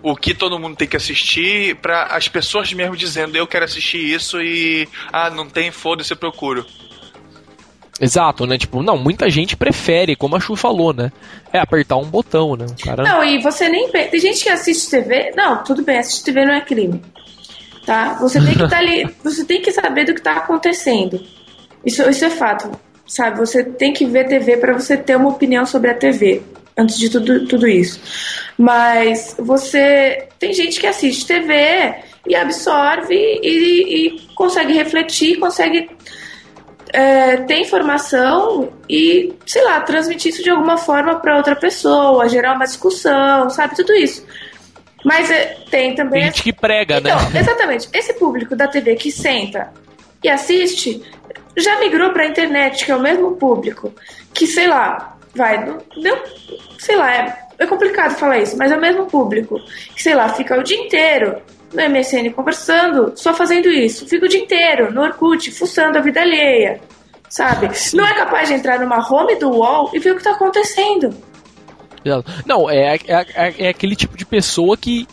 [0.03, 3.99] o que todo mundo tem que assistir para as pessoas mesmo dizendo eu quero assistir
[3.99, 6.65] isso e ah, não tem, foda-se, eu procuro.
[8.01, 8.57] Exato, né?
[8.57, 11.13] Tipo, não, muita gente prefere, como a Chu falou, né?
[11.53, 12.65] É apertar um botão, né?
[12.65, 13.03] O cara...
[13.03, 13.91] Não, e você nem.
[13.91, 15.33] Tem gente que assiste TV.
[15.37, 17.03] Não, tudo bem, assistir TV não é crime.
[17.85, 18.15] Tá?
[18.15, 19.07] Você tem que estar tá ali.
[19.23, 21.21] Você tem que saber do que está acontecendo.
[21.85, 22.71] Isso, isso é fato.
[23.07, 23.39] Sabe?
[23.39, 26.43] Você tem que ver TV para você ter uma opinião sobre a TV
[26.77, 28.01] antes de tudo, tudo isso.
[28.59, 30.29] Mas você.
[30.39, 31.95] Tem gente que assiste TV
[32.27, 35.91] e absorve e, e consegue refletir, consegue
[36.93, 42.55] é, ter informação e, sei lá, transmitir isso de alguma forma para outra pessoa, gerar
[42.55, 43.77] uma discussão, sabe?
[43.77, 44.27] Tudo isso.
[45.05, 46.23] Mas é, tem também.
[46.23, 47.41] Tem gente que prega, então, né?
[47.41, 47.89] Exatamente.
[47.93, 49.73] Esse público da TV que senta
[50.23, 51.03] e assiste
[51.57, 53.95] já migrou para a internet, que é o mesmo público
[54.33, 56.19] que, sei lá, vai, não, não
[56.79, 59.61] sei lá, é, é complicado falar isso, mas é o mesmo público
[59.95, 61.37] que, sei lá, fica o dia inteiro
[61.73, 64.07] no MSN conversando, só fazendo isso.
[64.09, 66.81] Fica o dia inteiro no Orkut, fuçando a vida alheia,
[67.29, 67.75] sabe?
[67.77, 67.99] Sim.
[67.99, 71.15] Não é capaz de entrar numa home do UOL e ver o que tá acontecendo.
[72.47, 75.07] Não, é, é, é, é aquele tipo de pessoa que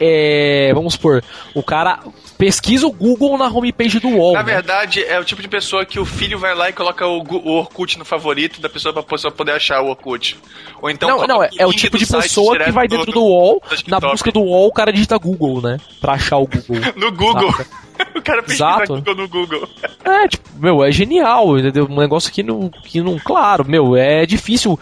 [0.00, 1.22] é, vamos supor,
[1.54, 2.00] o cara
[2.42, 4.32] pesquisa o Google na homepage do UOL.
[4.32, 4.54] Na né?
[4.54, 7.52] verdade, é o tipo de pessoa que o filho vai lá e coloca o, o
[7.52, 10.36] Orkut no favorito da pessoa pra pessoa poder achar o Orkut.
[10.80, 13.22] Ou então Não, não, é, é o tipo de pessoa que vai dentro do, do
[13.22, 15.78] UOL, na busca do UOL, o cara digita Google, né?
[16.00, 16.82] Pra achar o Google.
[16.96, 17.54] no Google.
[18.16, 18.94] o cara pesquisa Exato.
[18.96, 19.68] Google no Google.
[20.04, 21.86] É, tipo, meu, é genial, entendeu?
[21.88, 23.20] Um negócio que não, que não.
[23.20, 24.76] Claro, meu, é difícil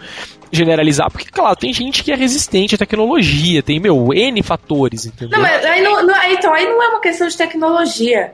[0.51, 5.37] generalizar, porque, claro, tem gente que é resistente à tecnologia, tem, meu, N fatores, entendeu?
[5.37, 8.33] Não, mas aí não, não, então, aí não é uma questão de tecnologia.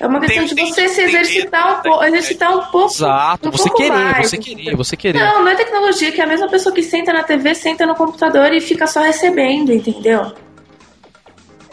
[0.00, 2.94] É uma questão tem, de você tem, se exercitar um pouco, exercitar um pouco.
[2.94, 5.18] Exato, um você pouco querer, mais, você querer, você querer.
[5.18, 7.96] Não, não é tecnologia, que é a mesma pessoa que senta na TV, senta no
[7.96, 10.32] computador e fica só recebendo, entendeu?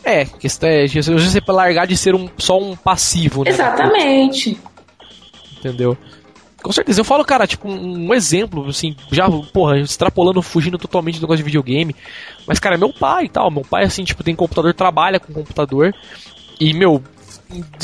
[0.03, 3.51] É, questão é você largar de ser um, só um passivo, né?
[3.51, 4.57] Exatamente.
[5.57, 5.97] Entendeu?
[6.65, 6.99] Com certeza.
[6.99, 11.43] Eu falo, cara, tipo, um, exemplo, assim, já, porra, extrapolando, fugindo totalmente do negócio de
[11.43, 11.95] videogame.
[12.47, 13.51] Mas, cara, meu pai e tal.
[13.51, 15.93] Meu pai, assim, tipo, tem computador, trabalha com computador.
[16.59, 17.03] E, meu,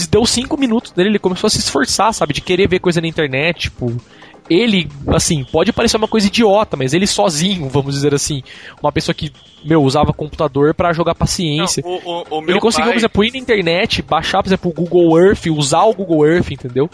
[0.10, 2.34] deu cinco minutos dele, ele começou a se esforçar, sabe?
[2.34, 3.96] De querer ver coisa na internet, tipo.
[4.50, 8.42] Ele, assim, pode parecer uma coisa idiota, mas ele sozinho, vamos dizer assim,
[8.82, 9.32] uma pessoa que,
[9.64, 11.84] meu, usava computador para jogar paciência.
[11.86, 12.94] Não, o, o, o ele conseguiu, pai...
[12.94, 16.52] por exemplo, ir na internet, baixar, por exemplo, o Google Earth, usar o Google Earth,
[16.52, 16.90] entendeu?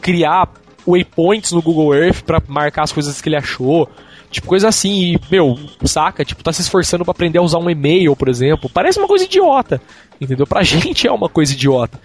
[0.00, 0.48] Criar
[0.86, 3.88] waypoints no Google Earth para marcar as coisas que ele achou.
[4.30, 6.24] Tipo, coisa assim, e, meu, saca?
[6.24, 8.70] Tipo, tá se esforçando para aprender a usar um e-mail, por exemplo.
[8.72, 9.80] Parece uma coisa idiota,
[10.20, 10.46] entendeu?
[10.46, 12.00] Pra gente é uma coisa idiota.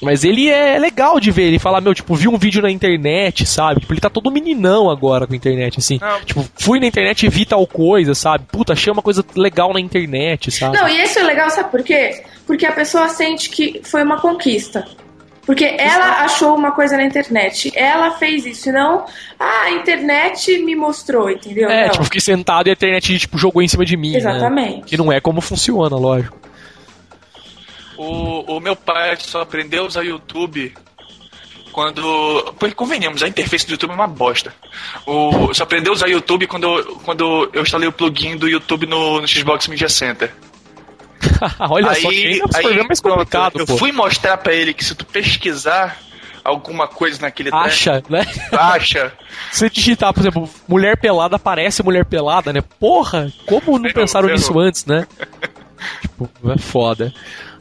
[0.00, 3.46] Mas ele é legal de ver, ele fala, meu, tipo, vi um vídeo na internet,
[3.46, 3.80] sabe?
[3.80, 5.98] Tipo, ele tá todo meninão agora com a internet, assim.
[6.00, 6.20] Não.
[6.20, 8.44] Tipo, fui na internet e vi tal coisa, sabe?
[8.52, 10.76] Puta, achei uma coisa legal na internet, sabe?
[10.76, 12.22] Não, e isso é legal, sabe por quê?
[12.46, 14.86] Porque a pessoa sente que foi uma conquista.
[15.46, 19.06] Porque ela achou uma coisa na internet, ela fez isso, não,
[19.38, 21.70] ah, a internet me mostrou, entendeu?
[21.70, 21.92] É, não.
[21.92, 24.10] tipo, fiquei sentado e a internet, tipo, jogou em cima de mim.
[24.10, 24.18] Né?
[24.18, 24.76] Exatamente.
[24.78, 24.82] Né?
[24.84, 26.36] Que não é como funciona, lógico.
[27.96, 30.74] O, o meu pai só aprendeu a usar YouTube
[31.76, 32.54] quando.
[32.58, 34.52] Porque convenhamos, a interface do YouTube é uma bosta.
[35.06, 38.86] O, só aprendeu a usar o YouTube quando, quando eu instalei o plugin do YouTube
[38.86, 40.32] no, no Xbox Media Center.
[41.70, 42.08] Olha aí, só,
[42.60, 43.60] que aí, é mais complicado.
[43.60, 45.98] Eu fui mostrar para ele que se tu pesquisar
[46.46, 48.24] alguma coisa naquele Acha, né?
[48.52, 49.12] Acha.
[49.50, 52.62] Se digitar, por exemplo, mulher pelada aparece mulher pelada, né?
[52.78, 55.06] Porra, como não pensaram nisso antes, né?
[56.00, 57.12] tipo, é foda.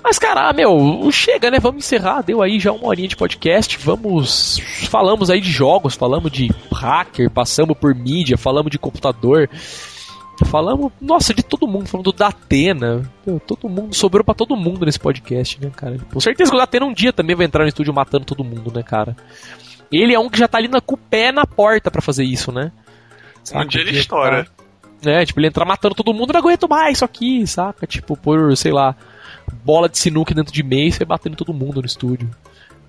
[0.04, 1.60] Mas, cara, meu, chega, né?
[1.60, 2.22] Vamos encerrar.
[2.22, 3.76] Deu aí já uma horinha de podcast.
[3.80, 4.60] Vamos.
[4.88, 9.50] Falamos aí de jogos, falamos de hacker, passamos por mídia, falamos de computador.
[10.44, 13.10] Falamos, nossa, de todo mundo, falando do Datena.
[13.48, 15.98] todo mundo, sobrou para todo mundo nesse podcast, né, cara?
[16.12, 18.72] Com certeza que o Datena um dia também vai entrar no estúdio matando todo mundo,
[18.74, 19.16] né, cara?
[19.92, 22.26] Ele é um que já tá ali na, com o pé na porta para fazer
[22.26, 22.72] isso, né?
[23.44, 23.64] Saca?
[23.64, 24.48] Um dia ele estoura.
[25.06, 27.86] É, tipo, ele entrar matando todo mundo, não aguento mais isso aqui, saca?
[27.86, 28.96] Tipo, por, sei lá,
[29.64, 32.30] bola de sinuca dentro de Mace e batendo todo mundo no estúdio.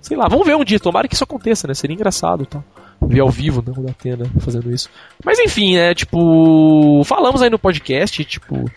[0.01, 1.73] Sei lá, vamos ver um dia, tomara que isso aconteça, né?
[1.73, 2.63] Seria engraçado tá?
[3.01, 3.73] Ver ao vivo, né?
[3.77, 4.89] O Datena fazendo isso.
[5.23, 7.03] Mas enfim, é tipo.
[7.05, 8.69] Falamos aí no podcast, tipo.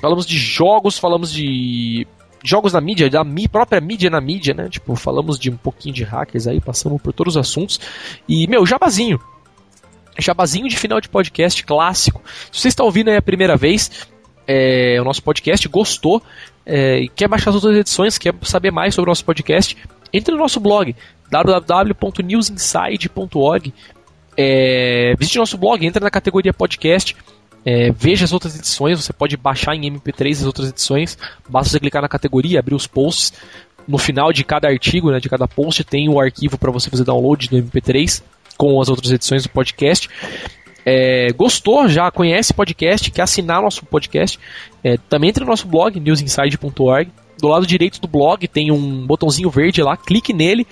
[0.00, 2.06] Falamos de jogos, falamos de
[2.44, 4.68] jogos na mídia, da mi, própria mídia na mídia, né?
[4.68, 7.80] Tipo, falamos de um pouquinho de hackers aí, passamos por todos os assuntos.
[8.28, 9.20] E, meu, jabazinho.
[10.18, 12.22] Jabazinho de final de podcast clássico.
[12.52, 14.06] Se você está ouvindo aí a primeira vez,
[14.46, 16.22] é, o nosso podcast, gostou,
[16.64, 19.76] é, quer baixar as outras edições, quer saber mais sobre o nosso podcast,
[20.12, 20.94] entre no nosso blog
[21.30, 23.72] www.newsinside.org.
[24.36, 27.16] É, visite nosso blog, entre na categoria podcast.
[27.64, 31.18] É, veja as outras edições, você pode baixar em MP3 as outras edições,
[31.48, 33.32] basta você clicar na categoria, abrir os posts.
[33.88, 37.02] No final de cada artigo, né, de cada post, tem o arquivo para você fazer
[37.04, 38.22] download do MP3
[38.56, 40.08] com as outras edições do podcast.
[40.84, 44.38] É, gostou, já conhece podcast, quer assinar nosso podcast,
[44.84, 47.10] é, também entre no nosso blog, newsinside.org.
[47.40, 50.64] Do lado direito do blog tem um botãozinho verde lá, clique nele,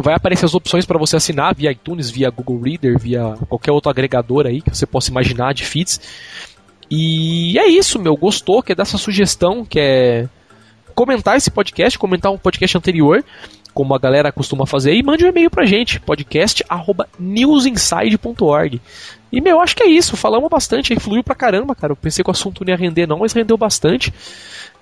[0.00, 3.90] vai aparecer as opções para você assinar via iTunes, via Google Reader, via qualquer outro
[3.90, 6.00] agregador aí que você possa imaginar de feeds.
[6.90, 8.16] E é isso, meu.
[8.16, 8.62] Gostou?
[8.62, 9.64] Quer dar essa sugestão?
[9.64, 10.28] Quer
[10.94, 11.98] comentar esse podcast?
[11.98, 13.24] Comentar um podcast anterior?
[13.78, 18.80] como a galera costuma fazer, e mande um e-mail pra gente, podcast@newsinside.org.
[19.30, 21.92] E meu, acho que é isso, falamos bastante, aí fluiu pra caramba, cara.
[21.92, 24.12] Eu pensei que o assunto não ia render não, mas rendeu bastante.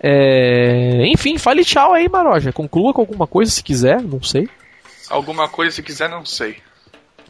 [0.00, 1.06] É...
[1.08, 2.52] Enfim, fale tchau aí, Maroja.
[2.52, 4.48] Conclua com alguma coisa se quiser, não sei.
[5.10, 6.56] Alguma coisa se quiser, não sei.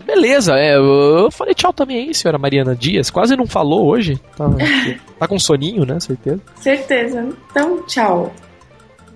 [0.04, 3.08] Beleza, é, eu falei tchau também aí, senhora Mariana Dias.
[3.08, 4.20] Quase não falou hoje.
[4.36, 4.44] Tá,
[5.18, 5.98] tá com soninho, né?
[5.98, 6.40] Certeza.
[6.56, 7.28] Certeza.
[7.50, 8.34] Então, tchau.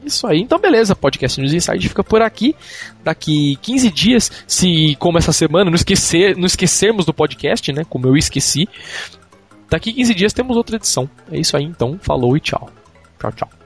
[0.04, 0.40] Isso aí.
[0.40, 0.96] Então, beleza.
[0.96, 2.56] Podcast News Inside fica por aqui.
[3.04, 7.84] Daqui 15 dias, se como essa semana não, esquecer, não esquecermos do podcast, né?
[7.88, 8.66] Como eu esqueci.
[9.68, 11.08] Daqui 15 dias temos outra edição.
[11.30, 11.98] É isso aí, então.
[12.00, 12.70] Falou e tchau.
[13.18, 13.59] Tchau, tchau.